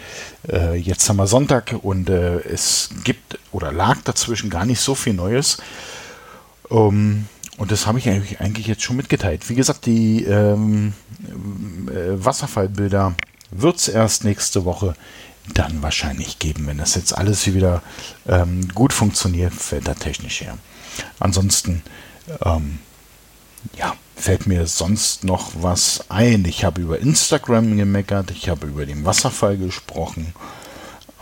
äh, 0.48 0.76
jetzt 0.76 1.08
haben 1.08 1.16
wir 1.16 1.26
Sonntag 1.26 1.74
und 1.82 2.10
äh, 2.10 2.40
es 2.40 2.90
gibt 3.04 3.38
oder 3.52 3.72
lag 3.72 3.98
dazwischen 4.02 4.50
gar 4.50 4.66
nicht 4.66 4.80
so 4.80 4.94
viel 4.94 5.14
Neues. 5.14 5.58
Um, 6.68 7.26
und 7.62 7.70
das 7.70 7.86
habe 7.86 8.00
ich 8.00 8.08
eigentlich, 8.08 8.66
jetzt 8.66 8.82
schon 8.82 8.96
mitgeteilt. 8.96 9.48
Wie 9.48 9.54
gesagt, 9.54 9.86
die 9.86 10.24
ähm, 10.24 10.94
äh, 11.86 12.24
Wasserfallbilder 12.24 13.14
wird 13.52 13.76
es 13.76 13.86
erst 13.86 14.24
nächste 14.24 14.64
Woche 14.64 14.96
dann 15.54 15.80
wahrscheinlich 15.80 16.40
geben, 16.40 16.66
wenn 16.66 16.78
das 16.78 16.96
jetzt 16.96 17.16
alles 17.16 17.46
wieder 17.46 17.80
ähm, 18.26 18.66
gut 18.74 18.92
funktioniert, 18.92 19.54
fällt 19.54 19.86
da 19.86 19.94
technisch 19.94 20.40
her. 20.40 20.58
Ansonsten, 21.20 21.84
ähm, 22.44 22.80
ja, 23.78 23.94
fällt 24.16 24.48
mir 24.48 24.66
sonst 24.66 25.22
noch 25.22 25.52
was 25.54 26.06
ein. 26.08 26.44
Ich 26.46 26.64
habe 26.64 26.80
über 26.80 26.98
Instagram 26.98 27.76
gemeckert, 27.76 28.32
ich 28.32 28.48
habe 28.48 28.66
über 28.66 28.86
den 28.86 29.04
Wasserfall 29.04 29.56
gesprochen 29.56 30.34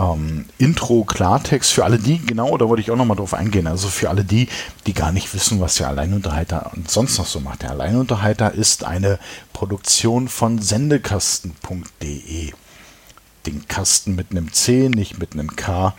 ähm, 0.01 0.47
Intro 0.59 1.05
Klartext 1.05 1.73
für 1.73 1.85
alle 1.85 1.99
die, 1.99 2.19
genau, 2.19 2.57
da 2.57 2.69
wollte 2.69 2.81
ich 2.81 2.91
auch 2.91 2.97
nochmal 2.97 3.17
drauf 3.17 3.35
eingehen, 3.35 3.67
also 3.67 3.89
für 3.89 4.09
alle 4.09 4.25
die, 4.25 4.49
die 4.87 4.95
gar 4.95 5.13
nicht 5.13 5.35
wissen, 5.35 5.61
was 5.61 5.75
der 5.77 5.89
Alleinunterhalter 5.89 6.71
sonst 6.87 7.19
noch 7.19 7.27
so 7.27 7.41
macht. 7.41 7.63
Der 7.63 7.71
Alleinunterhalter 7.71 8.53
ist 8.55 8.85
eine 8.85 9.19
Produktion 9.53 10.29
von 10.29 10.61
sendekasten.de. 10.61 12.53
Den 13.47 13.69
Kasten 13.69 14.15
mit 14.15 14.31
einem 14.31 14.53
C, 14.53 14.89
nicht 14.89 15.19
mit 15.19 15.33
einem 15.33 15.57
K 15.57 15.95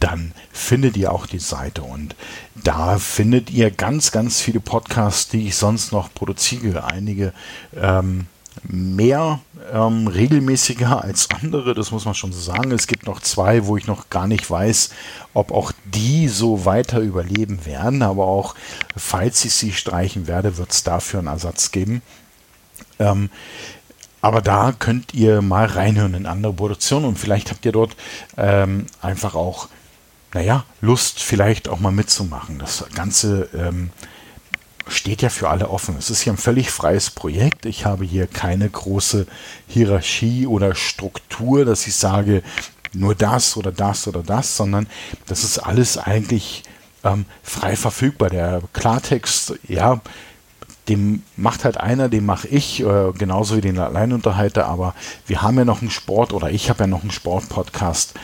dann 0.00 0.32
findet 0.52 0.96
ihr 0.96 1.12
auch 1.12 1.26
die 1.26 1.40
Seite 1.40 1.82
und 1.82 2.14
da 2.54 2.98
findet 2.98 3.50
ihr 3.50 3.72
ganz, 3.72 4.12
ganz 4.12 4.40
viele 4.40 4.60
Podcasts, 4.60 5.28
die 5.28 5.48
ich 5.48 5.56
sonst 5.56 5.90
noch 5.90 6.14
produziere. 6.14 6.84
Einige 6.84 7.32
ähm, 7.74 8.26
mehr 8.64 9.40
ähm, 9.72 10.06
regelmäßiger 10.06 11.02
als 11.02 11.28
andere, 11.42 11.74
das 11.74 11.90
muss 11.90 12.04
man 12.04 12.14
schon 12.14 12.32
so 12.32 12.40
sagen. 12.40 12.70
Es 12.72 12.86
gibt 12.86 13.06
noch 13.06 13.20
zwei, 13.20 13.66
wo 13.66 13.76
ich 13.76 13.86
noch 13.86 14.10
gar 14.10 14.26
nicht 14.26 14.50
weiß, 14.50 14.90
ob 15.34 15.52
auch 15.52 15.72
die 15.84 16.28
so 16.28 16.64
weiter 16.64 17.00
überleben 17.00 17.66
werden, 17.66 18.02
aber 18.02 18.26
auch 18.26 18.54
falls 18.96 19.44
ich 19.44 19.54
sie 19.54 19.72
streichen 19.72 20.26
werde, 20.26 20.56
wird 20.56 20.72
es 20.72 20.82
dafür 20.82 21.20
einen 21.20 21.28
Ersatz 21.28 21.70
geben. 21.70 22.02
Ähm, 22.98 23.30
aber 24.20 24.40
da 24.40 24.72
könnt 24.76 25.14
ihr 25.14 25.42
mal 25.42 25.66
reinhören 25.66 26.14
in 26.14 26.26
andere 26.26 26.52
Produktionen 26.52 27.04
und 27.04 27.18
vielleicht 27.18 27.50
habt 27.50 27.64
ihr 27.64 27.72
dort 27.72 27.96
ähm, 28.36 28.86
einfach 29.00 29.34
auch, 29.34 29.68
naja, 30.34 30.64
Lust, 30.80 31.20
vielleicht 31.22 31.68
auch 31.68 31.78
mal 31.78 31.92
mitzumachen. 31.92 32.58
Das 32.58 32.84
Ganze 32.94 33.48
ähm, 33.54 33.90
steht 34.88 35.22
ja 35.22 35.28
für 35.28 35.48
alle 35.48 35.70
offen. 35.70 35.96
Es 35.98 36.10
ist 36.10 36.22
hier 36.22 36.32
ein 36.32 36.38
völlig 36.38 36.70
freies 36.70 37.10
Projekt. 37.10 37.66
Ich 37.66 37.84
habe 37.84 38.04
hier 38.04 38.26
keine 38.26 38.68
große 38.68 39.26
Hierarchie 39.66 40.46
oder 40.46 40.74
Struktur, 40.74 41.64
dass 41.64 41.86
ich 41.86 41.94
sage, 41.94 42.42
nur 42.92 43.14
das 43.14 43.56
oder 43.56 43.72
das 43.72 44.08
oder 44.08 44.22
das, 44.22 44.56
sondern 44.56 44.86
das 45.26 45.44
ist 45.44 45.58
alles 45.58 45.98
eigentlich 45.98 46.62
ähm, 47.04 47.26
frei 47.42 47.76
verfügbar. 47.76 48.30
Der 48.30 48.62
Klartext, 48.72 49.54
ja, 49.68 50.00
dem 50.88 51.22
macht 51.36 51.64
halt 51.64 51.76
einer, 51.76 52.08
den 52.08 52.24
mache 52.24 52.48
ich, 52.48 52.80
äh, 52.80 53.12
genauso 53.12 53.56
wie 53.56 53.60
den 53.60 53.78
Alleinunterhalter, 53.78 54.66
aber 54.66 54.94
wir 55.26 55.42
haben 55.42 55.58
ja 55.58 55.64
noch 55.64 55.82
einen 55.82 55.90
Sport 55.90 56.32
oder 56.32 56.50
ich 56.50 56.70
habe 56.70 56.84
ja 56.84 56.86
noch 56.86 57.02
einen 57.02 57.10
Sportpodcast 57.10 58.14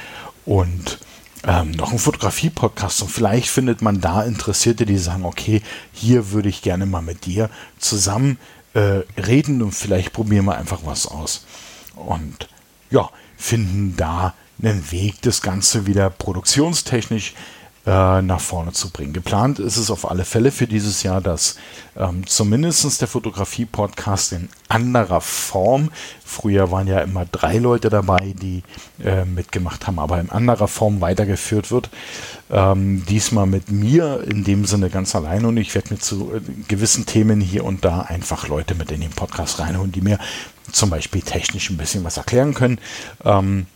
und 0.46 0.98
ähm, 1.46 1.72
noch 1.72 1.92
ein 1.92 1.98
Fotografie-Podcast 1.98 3.02
und 3.02 3.10
vielleicht 3.10 3.48
findet 3.48 3.82
man 3.82 4.00
da 4.00 4.22
Interessierte, 4.22 4.86
die 4.86 4.98
sagen, 4.98 5.24
okay, 5.24 5.62
hier 5.92 6.30
würde 6.30 6.48
ich 6.48 6.62
gerne 6.62 6.86
mal 6.86 7.02
mit 7.02 7.26
dir 7.26 7.50
zusammen 7.78 8.38
äh, 8.72 9.02
reden 9.20 9.62
und 9.62 9.72
vielleicht 9.72 10.12
probieren 10.12 10.46
wir 10.46 10.56
einfach 10.56 10.80
was 10.84 11.06
aus. 11.06 11.46
Und 11.94 12.48
ja, 12.90 13.10
finden 13.36 13.94
da 13.96 14.34
einen 14.62 14.90
Weg, 14.90 15.20
das 15.22 15.42
Ganze 15.42 15.86
wieder 15.86 16.10
produktionstechnisch 16.10 17.34
äh, 17.86 18.22
nach 18.22 18.40
vorne 18.40 18.72
zu 18.72 18.90
bringen. 18.90 19.12
Geplant 19.12 19.58
ist 19.58 19.76
es 19.76 19.90
auf 19.90 20.10
alle 20.10 20.24
Fälle 20.24 20.50
für 20.50 20.66
dieses 20.66 21.02
Jahr, 21.02 21.20
dass 21.20 21.56
ähm, 21.96 22.26
zumindest 22.26 23.00
der 23.00 23.08
Fotografie-Podcast 23.08 24.32
in 24.32 24.48
anderer 24.68 25.20
Form, 25.20 25.90
früher 26.24 26.70
waren 26.70 26.86
ja 26.86 27.00
immer 27.00 27.26
drei 27.26 27.58
Leute 27.58 27.90
dabei, 27.90 28.34
die 28.40 28.62
äh, 29.02 29.24
mitgemacht 29.24 29.86
haben, 29.86 29.98
aber 29.98 30.18
in 30.18 30.30
anderer 30.30 30.68
Form 30.68 31.00
weitergeführt 31.00 31.70
wird. 31.70 31.90
Ähm, 32.50 33.04
diesmal 33.06 33.46
mit 33.46 33.70
mir 33.70 34.24
in 34.28 34.44
dem 34.44 34.64
Sinne 34.64 34.90
ganz 34.90 35.14
allein 35.14 35.44
und 35.44 35.56
ich 35.56 35.74
werde 35.74 35.94
mir 35.94 36.00
zu 36.00 36.32
äh, 36.34 36.40
gewissen 36.68 37.06
Themen 37.06 37.40
hier 37.40 37.64
und 37.64 37.84
da 37.84 38.00
einfach 38.00 38.48
Leute 38.48 38.74
mit 38.74 38.90
in 38.92 39.00
den 39.00 39.10
Podcast 39.10 39.60
reinholen, 39.60 39.92
die 39.92 40.00
mir 40.00 40.18
zum 40.72 40.90
Beispiel 40.90 41.22
technisch 41.22 41.70
ein 41.70 41.76
bisschen 41.76 42.04
was 42.04 42.16
erklären 42.16 42.54
können, 42.54 42.78
ähm, 43.24 43.66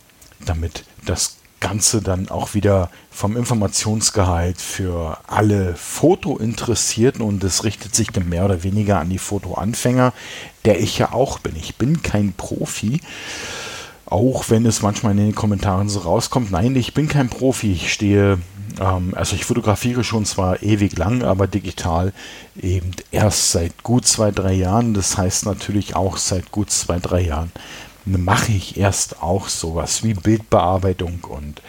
damit 0.45 0.83
das 1.05 1.38
Ganze 1.59 2.01
dann 2.01 2.29
auch 2.29 2.53
wieder 2.53 2.89
vom 3.11 3.35
Informationsgehalt 3.35 4.61
für 4.61 5.17
alle 5.27 5.75
Fotointeressierten 5.75 7.21
und 7.21 7.43
es 7.43 7.63
richtet 7.63 7.95
sich 7.95 8.09
dann 8.09 8.29
mehr 8.29 8.45
oder 8.45 8.63
weniger 8.63 8.99
an 8.99 9.09
die 9.09 9.17
Fotoanfänger, 9.17 10.13
der 10.65 10.79
ich 10.79 10.97
ja 10.97 11.11
auch 11.13 11.39
bin. 11.39 11.55
Ich 11.55 11.75
bin 11.75 12.01
kein 12.01 12.33
Profi. 12.33 13.01
Auch 14.05 14.49
wenn 14.49 14.65
es 14.65 14.81
manchmal 14.81 15.11
in 15.11 15.19
den 15.19 15.35
Kommentaren 15.35 15.87
so 15.87 15.99
rauskommt, 15.99 16.49
nein, 16.49 16.75
ich 16.75 16.95
bin 16.95 17.07
kein 17.07 17.29
Profi, 17.29 17.73
ich 17.73 17.93
stehe, 17.93 18.39
ähm, 18.79 19.13
also 19.15 19.35
ich 19.35 19.45
fotografiere 19.45 20.03
schon 20.03 20.25
zwar 20.25 20.63
ewig 20.63 20.97
lang, 20.97 21.21
aber 21.23 21.45
digital 21.45 22.11
eben 22.59 22.91
erst 23.11 23.51
seit 23.51 23.83
gut 23.83 24.07
zwei, 24.07 24.31
drei 24.31 24.53
Jahren. 24.53 24.95
Das 24.95 25.17
heißt 25.17 25.45
natürlich 25.45 25.95
auch 25.95 26.17
seit 26.17 26.51
gut 26.51 26.71
zwei, 26.71 26.97
drei 26.97 27.21
Jahren 27.21 27.51
mache 28.17 28.51
ich 28.51 28.77
erst 28.77 29.21
auch 29.21 29.49
sowas 29.49 30.03
wie 30.03 30.13
Bildbearbeitung 30.13 31.23
und 31.23 31.61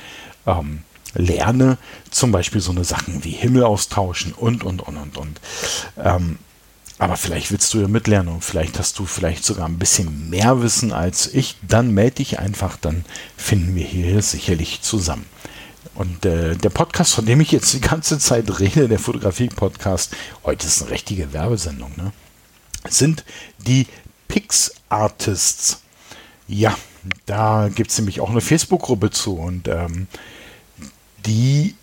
ähm, 0.46 0.82
lerne 1.14 1.78
zum 2.10 2.32
Beispiel 2.32 2.60
so 2.60 2.70
eine 2.70 2.84
Sachen 2.84 3.24
wie 3.24 3.30
Himmel 3.30 3.64
austauschen 3.64 4.32
und, 4.32 4.64
und, 4.64 4.82
und, 4.82 4.96
und, 4.96 5.16
und. 5.16 5.40
Ähm, 5.96 6.38
aber 6.98 7.16
vielleicht 7.16 7.50
willst 7.50 7.72
du 7.72 7.80
ja 7.80 7.88
mitlernen 7.88 8.34
und 8.34 8.44
vielleicht 8.44 8.78
hast 8.78 8.98
du 8.98 9.06
vielleicht 9.06 9.42
sogar 9.42 9.66
ein 9.66 9.78
bisschen 9.78 10.28
mehr 10.28 10.62
Wissen 10.62 10.92
als 10.92 11.32
ich. 11.32 11.56
Dann 11.66 11.94
melde 11.94 12.16
dich 12.16 12.38
einfach, 12.38 12.76
dann 12.76 13.06
finden 13.36 13.74
wir 13.74 13.86
hier 13.86 14.20
sicherlich 14.20 14.82
zusammen. 14.82 15.24
Und 15.94 16.26
äh, 16.26 16.56
der 16.56 16.68
Podcast, 16.68 17.14
von 17.14 17.24
dem 17.24 17.40
ich 17.40 17.52
jetzt 17.52 17.72
die 17.72 17.80
ganze 17.80 18.18
Zeit 18.18 18.60
rede, 18.60 18.86
der 18.86 18.98
Fotografie-Podcast, 18.98 20.14
heute 20.44 20.66
ist 20.66 20.82
eine 20.82 20.90
richtige 20.90 21.32
Werbesendung, 21.32 21.92
ne? 21.96 22.12
sind 22.88 23.24
die 23.58 23.86
Pix 24.28 24.72
Artists. 24.88 25.82
Ja, 26.52 26.76
da 27.26 27.70
gibt 27.72 27.92
es 27.92 27.98
nämlich 27.98 28.20
auch 28.20 28.30
eine 28.30 28.40
Facebook-Gruppe 28.40 29.10
zu 29.10 29.36
und 29.36 29.68
ähm, 29.68 30.08
die 31.24 31.76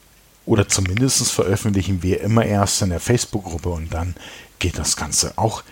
oder 0.46 0.68
zumindest 0.68 1.32
veröffentlichen 1.32 2.04
wir 2.04 2.20
immer 2.20 2.46
erst 2.46 2.82
in 2.82 2.90
der 2.90 3.00
Facebook-Gruppe 3.00 3.70
und 3.70 3.94
dann 3.94 4.14
geht 4.60 4.78
das 4.78 4.98
Ganze 4.98 5.38
auch 5.38 5.64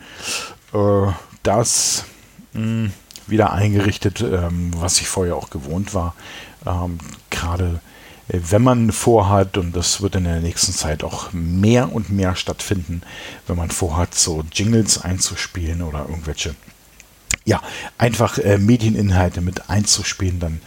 äh, 0.74 1.12
das 1.44 2.06
mh, 2.54 2.62
hm, 2.62 2.94
wieder 3.28 3.54
eingerichtet, 3.54 4.22
ähm, 4.22 4.72
was 4.78 5.00
ich 5.00 5.08
vorher 5.08 5.36
auch 5.36 5.50
gewohnt 5.50 5.94
war. 5.94 6.16
Ähm, 6.66 6.98
Gerade 7.30 7.82
wenn 8.28 8.64
man 8.64 8.92
vorhat, 8.92 9.58
und 9.58 9.76
das 9.76 10.02
wird 10.02 10.16
in 10.16 10.24
der 10.24 10.42
nächsten 10.42 10.74
Zeit 10.74 11.04
auch 11.04 11.32
mehr 11.32 11.94
und 11.94 12.10
mehr 12.10 12.36
stattfinden, 12.36 13.02
wenn 13.48 13.58
man 13.58 13.70
vorhat, 13.70 14.16
so 14.16 14.44
Jingles 14.52 15.00
einzuspielen 15.02 15.82
oder 15.82 16.08
irgendwelche, 16.10 16.56
ja, 17.46 17.62
einfach 17.98 18.38
äh, 18.40 18.58
Medieninhalte 18.58 19.42
mit 19.42 19.70
einzuspielen, 19.70 20.40
dann 20.40 20.62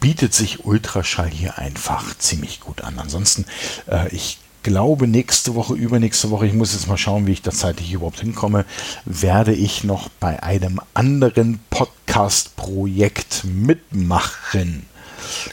bietet 0.00 0.32
sich 0.32 0.64
Ultraschall 0.64 1.28
hier 1.28 1.58
einfach 1.58 2.16
ziemlich 2.16 2.60
gut 2.60 2.80
an. 2.82 2.98
Ansonsten, 2.98 3.44
äh, 3.90 4.08
ich 4.14 4.38
glaube, 4.62 5.06
nächste 5.06 5.54
Woche, 5.54 5.74
übernächste 5.74 6.30
Woche, 6.30 6.46
ich 6.46 6.54
muss 6.54 6.72
jetzt 6.72 6.88
mal 6.88 6.96
schauen, 6.96 7.26
wie 7.26 7.32
ich 7.32 7.42
da 7.42 7.50
zeitlich 7.50 7.92
überhaupt 7.92 8.20
hinkomme, 8.20 8.64
werde 9.04 9.52
ich 9.52 9.84
noch 9.84 10.08
bei 10.08 10.42
einem 10.42 10.80
anderen 10.94 11.60
Podcast-Projekt 11.70 13.44
mitmachen. 13.44 14.86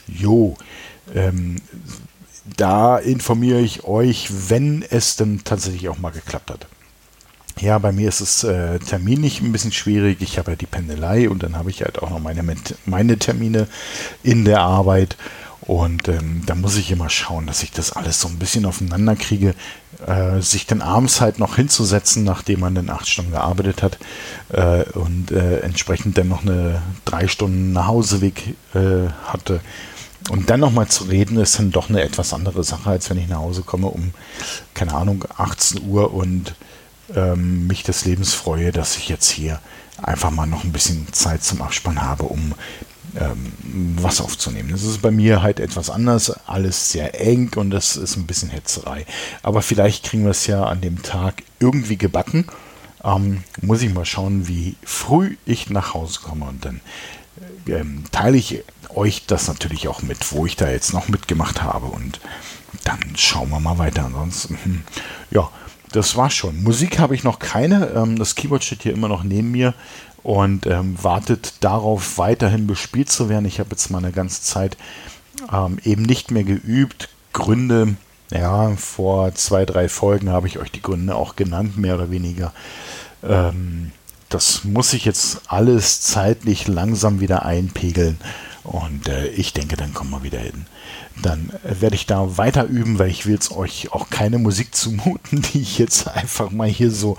Jo, 0.06 0.56
ähm, 1.14 1.56
da 2.56 2.98
informiere 2.98 3.60
ich 3.60 3.84
euch, 3.84 4.30
wenn 4.48 4.82
es 4.88 5.16
denn 5.16 5.42
tatsächlich 5.44 5.88
auch 5.88 5.98
mal 5.98 6.10
geklappt 6.10 6.50
hat. 6.50 6.66
Ja, 7.60 7.78
bei 7.78 7.92
mir 7.92 8.08
ist 8.08 8.20
es 8.20 8.42
äh, 8.42 8.78
terminlich 8.78 9.40
ein 9.40 9.52
bisschen 9.52 9.72
schwierig. 9.72 10.22
Ich 10.22 10.38
habe 10.38 10.52
ja 10.52 10.56
die 10.56 10.66
Pendelei 10.66 11.28
und 11.28 11.42
dann 11.42 11.56
habe 11.56 11.70
ich 11.70 11.82
halt 11.82 12.02
auch 12.02 12.08
noch 12.08 12.20
meine, 12.20 12.42
meine 12.86 13.18
Termine 13.18 13.68
in 14.22 14.44
der 14.44 14.60
Arbeit. 14.60 15.16
Und 15.60 16.08
ähm, 16.08 16.42
da 16.46 16.54
muss 16.54 16.78
ich 16.78 16.90
immer 16.90 17.10
schauen, 17.10 17.46
dass 17.46 17.62
ich 17.62 17.70
das 17.70 17.92
alles 17.92 18.18
so 18.20 18.28
ein 18.28 18.38
bisschen 18.38 18.64
aufeinander 18.64 19.14
kriege, 19.14 19.54
äh, 20.06 20.40
sich 20.40 20.66
dann 20.66 20.80
abends 20.80 21.20
halt 21.20 21.38
noch 21.38 21.56
hinzusetzen, 21.56 22.24
nachdem 22.24 22.60
man 22.60 22.74
dann 22.74 22.88
acht 22.88 23.08
Stunden 23.08 23.32
gearbeitet 23.32 23.82
hat 23.82 23.98
äh, 24.48 24.84
und 24.98 25.30
äh, 25.30 25.60
entsprechend 25.60 26.16
dann 26.16 26.28
noch 26.28 26.42
eine 26.42 26.80
drei 27.04 27.28
Stunden 27.28 27.72
Nachhauseweg 27.72 28.54
äh, 28.74 29.10
hatte. 29.26 29.60
Und 30.28 30.50
dann 30.50 30.60
nochmal 30.60 30.88
zu 30.88 31.04
reden, 31.04 31.38
ist 31.38 31.58
dann 31.58 31.70
doch 31.70 31.88
eine 31.88 32.02
etwas 32.02 32.32
andere 32.32 32.62
Sache, 32.62 32.90
als 32.90 33.10
wenn 33.10 33.18
ich 33.18 33.28
nach 33.28 33.38
Hause 33.38 33.62
komme 33.62 33.88
um, 33.88 34.12
keine 34.74 34.94
Ahnung, 34.94 35.24
18 35.36 35.88
Uhr 35.88 36.12
und 36.12 36.54
ähm, 37.14 37.66
mich 37.66 37.82
des 37.82 38.04
Lebens 38.04 38.34
freue, 38.34 38.70
dass 38.70 38.96
ich 38.96 39.08
jetzt 39.08 39.28
hier 39.28 39.60
einfach 40.02 40.30
mal 40.30 40.46
noch 40.46 40.64
ein 40.64 40.72
bisschen 40.72 41.12
Zeit 41.12 41.42
zum 41.42 41.62
Abspann 41.62 42.02
habe, 42.02 42.24
um 42.24 42.54
ähm, 43.16 43.52
was 44.00 44.20
aufzunehmen. 44.20 44.70
Das 44.70 44.84
ist 44.84 45.02
bei 45.02 45.10
mir 45.10 45.42
halt 45.42 45.60
etwas 45.60 45.90
anders, 45.90 46.30
alles 46.46 46.92
sehr 46.92 47.20
eng 47.20 47.50
und 47.56 47.70
das 47.70 47.96
ist 47.96 48.16
ein 48.16 48.26
bisschen 48.26 48.50
Hetzerei. 48.50 49.06
Aber 49.42 49.62
vielleicht 49.62 50.04
kriegen 50.04 50.24
wir 50.24 50.30
es 50.30 50.46
ja 50.46 50.64
an 50.64 50.80
dem 50.80 51.02
Tag 51.02 51.42
irgendwie 51.58 51.96
gebacken. 51.96 52.46
Ähm, 53.02 53.42
muss 53.62 53.82
ich 53.82 53.92
mal 53.92 54.04
schauen, 54.04 54.46
wie 54.46 54.76
früh 54.84 55.36
ich 55.46 55.70
nach 55.70 55.94
Hause 55.94 56.20
komme 56.22 56.44
und 56.46 56.64
dann 56.64 56.80
ähm, 57.66 58.04
teile 58.10 58.36
ich 58.36 58.62
euch 58.94 59.26
das 59.26 59.48
natürlich 59.48 59.88
auch 59.88 60.02
mit, 60.02 60.32
wo 60.32 60.46
ich 60.46 60.56
da 60.56 60.68
jetzt 60.70 60.92
noch 60.92 61.08
mitgemacht 61.08 61.62
habe 61.62 61.86
und 61.86 62.20
dann 62.84 63.00
schauen 63.16 63.50
wir 63.50 63.60
mal 63.60 63.78
weiter. 63.78 64.04
Ansonsten, 64.04 64.58
hm, 64.62 64.82
ja, 65.30 65.48
das 65.92 66.16
war 66.16 66.30
schon. 66.30 66.62
Musik 66.62 66.98
habe 66.98 67.14
ich 67.14 67.24
noch 67.24 67.38
keine. 67.38 67.88
Ähm, 67.88 68.18
das 68.18 68.34
Keyboard 68.34 68.64
steht 68.64 68.82
hier 68.82 68.92
immer 68.92 69.08
noch 69.08 69.22
neben 69.22 69.50
mir 69.50 69.74
und 70.22 70.66
ähm, 70.66 70.96
wartet 71.02 71.54
darauf, 71.60 72.18
weiterhin 72.18 72.66
bespielt 72.66 73.10
zu 73.10 73.28
werden. 73.28 73.46
Ich 73.46 73.58
habe 73.58 73.70
jetzt 73.70 73.90
mal 73.90 73.98
eine 73.98 74.12
ganze 74.12 74.42
Zeit 74.42 74.76
ähm, 75.52 75.78
eben 75.84 76.02
nicht 76.02 76.30
mehr 76.30 76.44
geübt. 76.44 77.08
Gründe, 77.32 77.96
ja, 78.30 78.74
vor 78.76 79.34
zwei, 79.34 79.64
drei 79.64 79.88
Folgen 79.88 80.30
habe 80.30 80.46
ich 80.46 80.58
euch 80.58 80.70
die 80.70 80.82
Gründe 80.82 81.14
auch 81.14 81.36
genannt, 81.36 81.76
mehr 81.76 81.94
oder 81.94 82.10
weniger. 82.10 82.52
Ähm, 83.22 83.92
das 84.30 84.64
muss 84.64 84.92
ich 84.94 85.04
jetzt 85.04 85.42
alles 85.48 86.00
zeitlich 86.00 86.68
langsam 86.68 87.20
wieder 87.20 87.44
einpegeln. 87.44 88.18
Und 88.62 89.08
äh, 89.08 89.26
ich 89.28 89.52
denke, 89.52 89.76
dann 89.76 89.92
kommen 89.92 90.10
wir 90.10 90.22
wieder 90.22 90.38
hin. 90.38 90.66
Dann 91.20 91.50
äh, 91.64 91.80
werde 91.80 91.96
ich 91.96 92.06
da 92.06 92.38
weiter 92.38 92.64
üben, 92.64 92.98
weil 92.98 93.10
ich 93.10 93.26
will 93.26 93.36
es 93.36 93.50
euch 93.50 93.92
auch 93.92 94.08
keine 94.08 94.38
Musik 94.38 94.74
zumuten, 94.74 95.42
die 95.52 95.60
ich 95.60 95.78
jetzt 95.78 96.08
einfach 96.08 96.50
mal 96.50 96.68
hier 96.68 96.90
so 96.90 97.18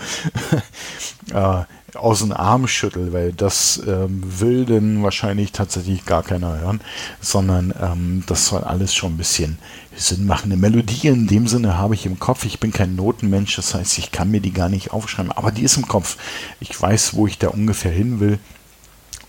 äh, 1.33 1.63
aus 1.95 2.19
den 2.19 2.31
Arm 2.31 2.67
schüttel, 2.67 3.13
weil 3.13 3.33
das 3.33 3.81
ähm, 3.85 4.21
will 4.39 4.65
denn 4.65 5.03
wahrscheinlich 5.03 5.51
tatsächlich 5.51 6.05
gar 6.05 6.23
keiner 6.23 6.59
hören, 6.59 6.81
sondern 7.19 7.73
ähm, 7.81 8.23
das 8.27 8.47
soll 8.47 8.63
alles 8.63 8.93
schon 8.93 9.13
ein 9.13 9.17
bisschen 9.17 9.57
Sinn 9.95 10.25
machen. 10.25 10.51
Eine 10.51 10.57
Melodie 10.57 11.07
in 11.07 11.27
dem 11.27 11.47
Sinne 11.47 11.77
habe 11.77 11.95
ich 11.95 12.05
im 12.05 12.19
Kopf. 12.19 12.45
Ich 12.45 12.59
bin 12.59 12.71
kein 12.71 12.95
Notenmensch, 12.95 13.55
das 13.55 13.73
heißt, 13.73 13.97
ich 13.97 14.11
kann 14.11 14.31
mir 14.31 14.41
die 14.41 14.53
gar 14.53 14.69
nicht 14.69 14.91
aufschreiben, 14.91 15.31
aber 15.31 15.51
die 15.51 15.63
ist 15.63 15.77
im 15.77 15.87
Kopf. 15.87 16.17
Ich 16.59 16.79
weiß, 16.79 17.13
wo 17.13 17.27
ich 17.27 17.37
da 17.37 17.49
ungefähr 17.49 17.91
hin 17.91 18.19
will. 18.19 18.39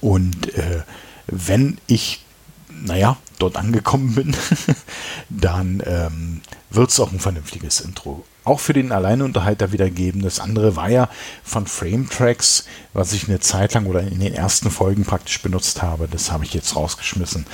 Und 0.00 0.54
äh, 0.54 0.82
wenn 1.26 1.78
ich, 1.86 2.24
naja, 2.68 3.16
dort 3.38 3.56
angekommen 3.56 4.14
bin, 4.14 4.36
dann 5.28 5.82
ähm, 5.86 6.40
wird 6.70 6.90
es 6.90 7.00
auch 7.00 7.12
ein 7.12 7.20
vernünftiges 7.20 7.80
Intro 7.80 8.24
auch 8.44 8.60
für 8.60 8.72
den 8.72 8.92
Alleinunterhalter 8.92 9.72
wieder 9.72 9.90
geben. 9.90 10.22
Das 10.22 10.40
andere 10.40 10.76
war 10.76 10.90
ja 10.90 11.08
von 11.44 11.66
Frame 11.66 12.08
Tracks, 12.08 12.66
was 12.92 13.12
ich 13.12 13.28
eine 13.28 13.40
Zeit 13.40 13.74
lang 13.74 13.86
oder 13.86 14.00
in 14.00 14.20
den 14.20 14.34
ersten 14.34 14.70
Folgen 14.70 15.04
praktisch 15.04 15.40
benutzt 15.42 15.82
habe. 15.82 16.08
Das 16.08 16.30
habe 16.30 16.44
ich 16.44 16.54
jetzt 16.54 16.74
rausgeschmissen. 16.76 17.46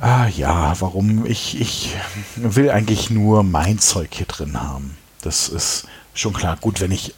Ah 0.00 0.28
ja, 0.28 0.74
warum? 0.80 1.24
Ich, 1.24 1.60
ich 1.60 1.90
will 2.36 2.70
eigentlich 2.70 3.10
nur 3.10 3.42
mein 3.42 3.78
Zeug 3.78 4.10
hier 4.12 4.26
drin 4.26 4.60
haben. 4.60 4.96
Das 5.22 5.48
ist 5.48 5.86
schon 6.14 6.32
klar. 6.32 6.56
Gut, 6.60 6.80
wenn 6.80 6.92
ich 6.92 7.14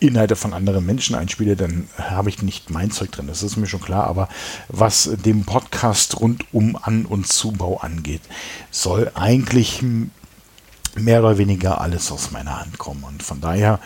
Inhalte 0.00 0.36
von 0.36 0.52
anderen 0.52 0.84
Menschen 0.86 1.14
einspiele, 1.16 1.56
dann 1.56 1.88
habe 1.98 2.28
ich 2.28 2.42
nicht 2.42 2.70
mein 2.70 2.90
Zeug 2.90 3.12
drin. 3.12 3.26
Das 3.26 3.42
ist 3.42 3.56
mir 3.56 3.66
schon 3.66 3.80
klar. 3.80 4.06
Aber 4.06 4.28
was 4.68 5.10
dem 5.24 5.44
Podcast 5.44 6.20
rund 6.20 6.44
um 6.52 6.76
An- 6.80 7.06
und 7.06 7.26
Zubau 7.26 7.78
angeht, 7.78 8.22
soll 8.70 9.10
eigentlich 9.14 9.82
mehr 10.96 11.20
oder 11.20 11.38
weniger 11.38 11.80
alles 11.80 12.10
aus 12.12 12.30
meiner 12.30 12.60
Hand 12.60 12.78
kommen. 12.78 13.04
Und 13.04 13.22
von 13.22 13.40
daher 13.40 13.80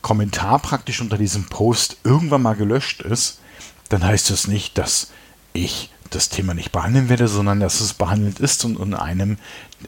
Kommentar 0.00 0.58
praktisch 0.58 1.00
unter 1.00 1.18
diesem 1.18 1.44
Post 1.44 1.98
irgendwann 2.04 2.42
mal 2.42 2.56
gelöscht 2.56 3.02
ist, 3.02 3.38
dann 3.88 4.04
heißt 4.04 4.30
das 4.30 4.48
nicht, 4.48 4.78
dass 4.78 5.12
ich 5.52 5.90
das 6.10 6.28
Thema 6.28 6.54
nicht 6.54 6.72
behandeln 6.72 7.08
werde, 7.08 7.28
sondern 7.28 7.60
dass 7.60 7.80
es 7.80 7.94
behandelt 7.94 8.40
ist 8.40 8.64
und 8.64 8.78
in 8.78 8.94
einem 8.94 9.38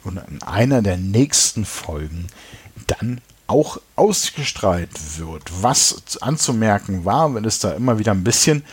und 0.04 0.20
in 0.28 0.42
einer 0.42 0.82
der 0.82 0.96
nächsten 0.96 1.64
Folgen 1.64 2.28
dann 2.86 3.20
auch 3.46 3.78
ausgestrahlt 3.96 5.18
wird. 5.18 5.42
Was 5.62 6.22
anzumerken 6.22 7.04
war, 7.04 7.34
wenn 7.34 7.44
es 7.44 7.58
da 7.58 7.72
immer 7.72 7.98
wieder 7.98 8.12
ein 8.12 8.24
bisschen 8.24 8.64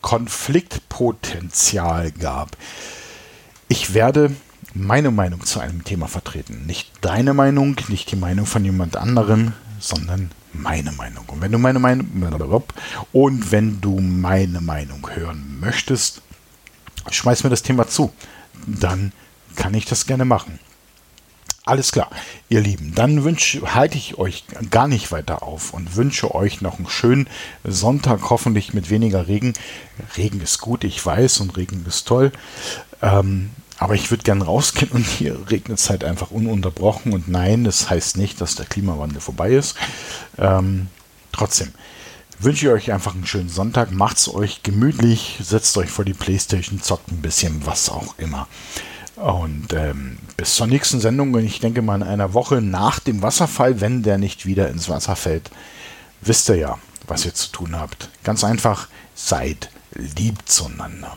Konfliktpotenzial 0.00 2.10
gab. 2.12 2.56
Ich 3.68 3.94
werde 3.94 4.34
meine 4.74 5.10
Meinung 5.10 5.44
zu 5.44 5.60
einem 5.60 5.84
Thema 5.84 6.08
vertreten. 6.08 6.66
Nicht 6.66 6.90
deine 7.00 7.34
Meinung, 7.34 7.76
nicht 7.88 8.10
die 8.10 8.16
Meinung 8.16 8.46
von 8.46 8.64
jemand 8.64 8.96
anderem, 8.96 9.52
sondern 9.78 10.30
meine 10.52 10.92
Meinung. 10.92 11.24
Und 11.28 11.40
wenn 11.40 11.52
du 11.52 11.58
meine 11.58 11.78
Meinung 11.78 12.08
und 13.12 13.52
wenn 13.52 13.80
du 13.80 14.00
meine 14.00 14.60
Meinung 14.60 15.08
hören 15.14 15.58
möchtest, 15.60 16.22
schmeiß 17.10 17.44
mir 17.44 17.50
das 17.50 17.62
Thema 17.62 17.88
zu. 17.88 18.12
Dann 18.66 19.12
kann 19.56 19.74
ich 19.74 19.84
das 19.84 20.06
gerne 20.06 20.24
machen. 20.24 20.58
Alles 21.66 21.92
klar, 21.92 22.10
ihr 22.50 22.60
Lieben. 22.60 22.94
Dann 22.94 23.24
wünsche, 23.24 23.74
halte 23.74 23.96
ich 23.96 24.18
euch 24.18 24.44
gar 24.70 24.86
nicht 24.86 25.10
weiter 25.12 25.42
auf 25.42 25.72
und 25.72 25.96
wünsche 25.96 26.34
euch 26.34 26.60
noch 26.60 26.76
einen 26.76 26.90
schönen 26.90 27.26
Sonntag, 27.64 28.28
hoffentlich 28.28 28.74
mit 28.74 28.90
weniger 28.90 29.28
Regen. 29.28 29.54
Regen 30.18 30.42
ist 30.42 30.60
gut, 30.60 30.84
ich 30.84 31.04
weiß, 31.04 31.40
und 31.40 31.56
Regen 31.56 31.82
ist 31.88 32.06
toll. 32.06 32.32
Ähm, 33.00 33.50
aber 33.78 33.94
ich 33.94 34.10
würde 34.10 34.24
gerne 34.24 34.44
rausgehen 34.44 34.92
und 34.92 35.06
hier 35.06 35.38
regnet 35.50 35.78
es 35.78 35.88
halt 35.88 36.04
einfach 36.04 36.30
ununterbrochen. 36.30 37.14
Und 37.14 37.28
nein, 37.28 37.64
das 37.64 37.88
heißt 37.88 38.18
nicht, 38.18 38.42
dass 38.42 38.56
der 38.56 38.66
Klimawandel 38.66 39.22
vorbei 39.22 39.52
ist. 39.52 39.74
Ähm, 40.36 40.88
trotzdem 41.32 41.72
wünsche 42.40 42.66
ich 42.66 42.72
euch 42.72 42.92
einfach 42.92 43.14
einen 43.14 43.26
schönen 43.26 43.48
Sonntag. 43.48 43.90
Macht 43.90 44.18
es 44.18 44.32
euch 44.32 44.62
gemütlich, 44.62 45.38
setzt 45.40 45.78
euch 45.78 45.88
vor 45.88 46.04
die 46.04 46.12
Playstation, 46.12 46.82
zockt 46.82 47.10
ein 47.10 47.22
bisschen, 47.22 47.64
was 47.64 47.88
auch 47.88 48.18
immer. 48.18 48.48
Und 49.16 49.72
ähm, 49.72 50.18
bis 50.36 50.56
zur 50.56 50.66
nächsten 50.66 51.00
Sendung, 51.00 51.36
ich 51.38 51.60
denke 51.60 51.82
mal 51.82 51.96
in 51.96 52.02
einer 52.02 52.34
Woche 52.34 52.60
nach 52.60 52.98
dem 52.98 53.22
Wasserfall, 53.22 53.80
wenn 53.80 54.02
der 54.02 54.18
nicht 54.18 54.44
wieder 54.46 54.68
ins 54.68 54.88
Wasser 54.88 55.14
fällt, 55.14 55.50
wisst 56.20 56.48
ihr 56.48 56.56
ja, 56.56 56.78
was 57.06 57.24
ihr 57.24 57.34
zu 57.34 57.52
tun 57.52 57.78
habt. 57.78 58.08
Ganz 58.24 58.42
einfach, 58.42 58.88
seid 59.14 59.70
lieb 59.94 60.38
zueinander. 60.46 61.16